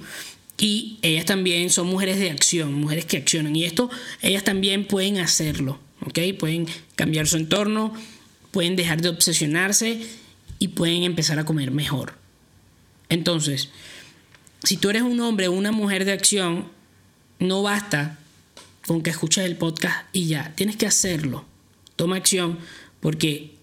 y 0.58 0.98
ellas 1.02 1.26
también 1.26 1.70
son 1.70 1.86
mujeres 1.86 2.18
de 2.18 2.30
acción, 2.30 2.74
mujeres 2.74 3.04
que 3.04 3.18
accionan. 3.18 3.54
Y 3.54 3.64
esto, 3.64 3.90
ellas 4.22 4.42
también 4.42 4.86
pueden 4.86 5.18
hacerlo, 5.18 5.78
¿ok? 6.04 6.18
Pueden 6.38 6.66
cambiar 6.94 7.26
su 7.26 7.36
entorno, 7.36 7.94
pueden 8.50 8.74
dejar 8.74 9.02
de 9.02 9.10
obsesionarse 9.10 10.00
y 10.58 10.68
pueden 10.68 11.02
empezar 11.02 11.38
a 11.38 11.44
comer 11.44 11.70
mejor. 11.70 12.14
Entonces, 13.08 13.68
si 14.62 14.76
tú 14.76 14.90
eres 14.90 15.02
un 15.02 15.20
hombre 15.20 15.48
o 15.48 15.52
una 15.52 15.72
mujer 15.72 16.04
de 16.04 16.12
acción, 16.12 16.68
no 17.38 17.62
basta 17.62 18.18
con 18.86 19.02
que 19.02 19.10
escuches 19.10 19.44
el 19.44 19.56
podcast 19.56 20.06
y 20.12 20.26
ya, 20.26 20.52
tienes 20.54 20.76
que 20.76 20.86
hacerlo. 20.86 21.44
Toma 21.96 22.16
acción 22.16 22.58
porque 23.00 23.54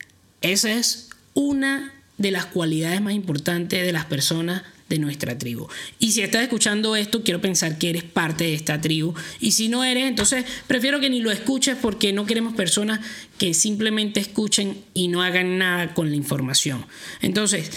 esa 0.42 0.72
es 0.72 1.10
una 1.34 1.94
de 2.18 2.32
las 2.32 2.46
cualidades 2.46 3.02
más 3.02 3.14
importantes 3.14 3.86
de 3.86 3.92
las 3.92 4.06
personas 4.06 4.64
de 4.90 5.00
nuestra 5.00 5.38
tribu. 5.38 5.68
Y 5.98 6.12
si 6.12 6.22
estás 6.22 6.44
escuchando 6.44 6.96
esto, 6.96 7.24
quiero 7.24 7.42
pensar 7.42 7.78
que 7.78 7.90
eres 7.90 8.04
parte 8.04 8.44
de 8.44 8.54
esta 8.54 8.80
tribu. 8.80 9.16
Y 9.40 9.54
si 9.54 9.70
no 9.70 9.84
eres, 9.84 10.06
entonces 10.06 10.46
prefiero 10.68 11.00
que 11.00 11.10
ni 11.10 11.22
lo 11.22 11.32
escuches 11.32 11.78
porque 11.82 12.14
no 12.14 12.26
queremos 12.26 12.54
personas 12.54 13.00
que 13.38 13.54
simplemente 13.54 14.20
escuchen 14.20 14.84
y 14.94 15.08
no 15.08 15.24
hagan 15.24 15.58
nada 15.58 15.94
con 15.94 16.10
la 16.10 16.16
información. 16.16 16.86
Entonces, 17.22 17.72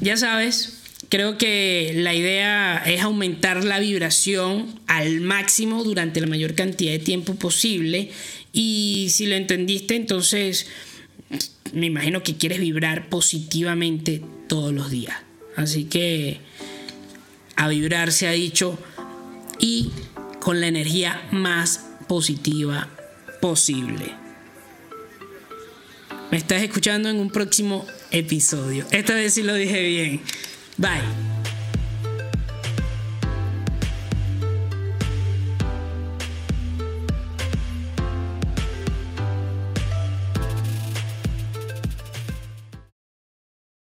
ya 0.00 0.16
sabes, 0.16 0.83
creo 1.08 1.38
que 1.38 1.92
la 1.96 2.14
idea 2.14 2.82
es 2.86 3.02
aumentar 3.02 3.64
la 3.64 3.78
vibración 3.78 4.80
al 4.86 5.20
máximo 5.20 5.84
durante 5.84 6.20
la 6.20 6.26
mayor 6.26 6.54
cantidad 6.54 6.92
de 6.92 6.98
tiempo 6.98 7.34
posible. 7.34 8.10
Y 8.52 9.08
si 9.10 9.26
lo 9.26 9.34
entendiste, 9.34 9.96
entonces 9.96 10.66
me 11.72 11.86
imagino 11.86 12.22
que 12.22 12.36
quieres 12.36 12.60
vibrar 12.60 13.08
positivamente 13.08 14.22
todos 14.48 14.72
los 14.72 14.90
días. 14.90 15.16
Así 15.56 15.84
que 15.84 16.38
a 17.56 17.68
vibrar 17.68 18.12
se 18.12 18.26
ha 18.26 18.32
dicho 18.32 18.78
y 19.58 19.90
con 20.40 20.60
la 20.60 20.66
energía 20.66 21.26
más 21.32 21.86
positiva 22.08 22.88
posible. 23.40 24.12
Me 26.30 26.38
estás 26.38 26.62
escuchando 26.62 27.08
en 27.08 27.20
un 27.20 27.30
próximo 27.30 27.86
episodio. 28.10 28.86
Esta 28.90 29.14
vez 29.14 29.34
sí 29.34 29.42
lo 29.42 29.54
dije 29.54 29.82
bien. 29.86 30.20
Bye. 30.78 31.33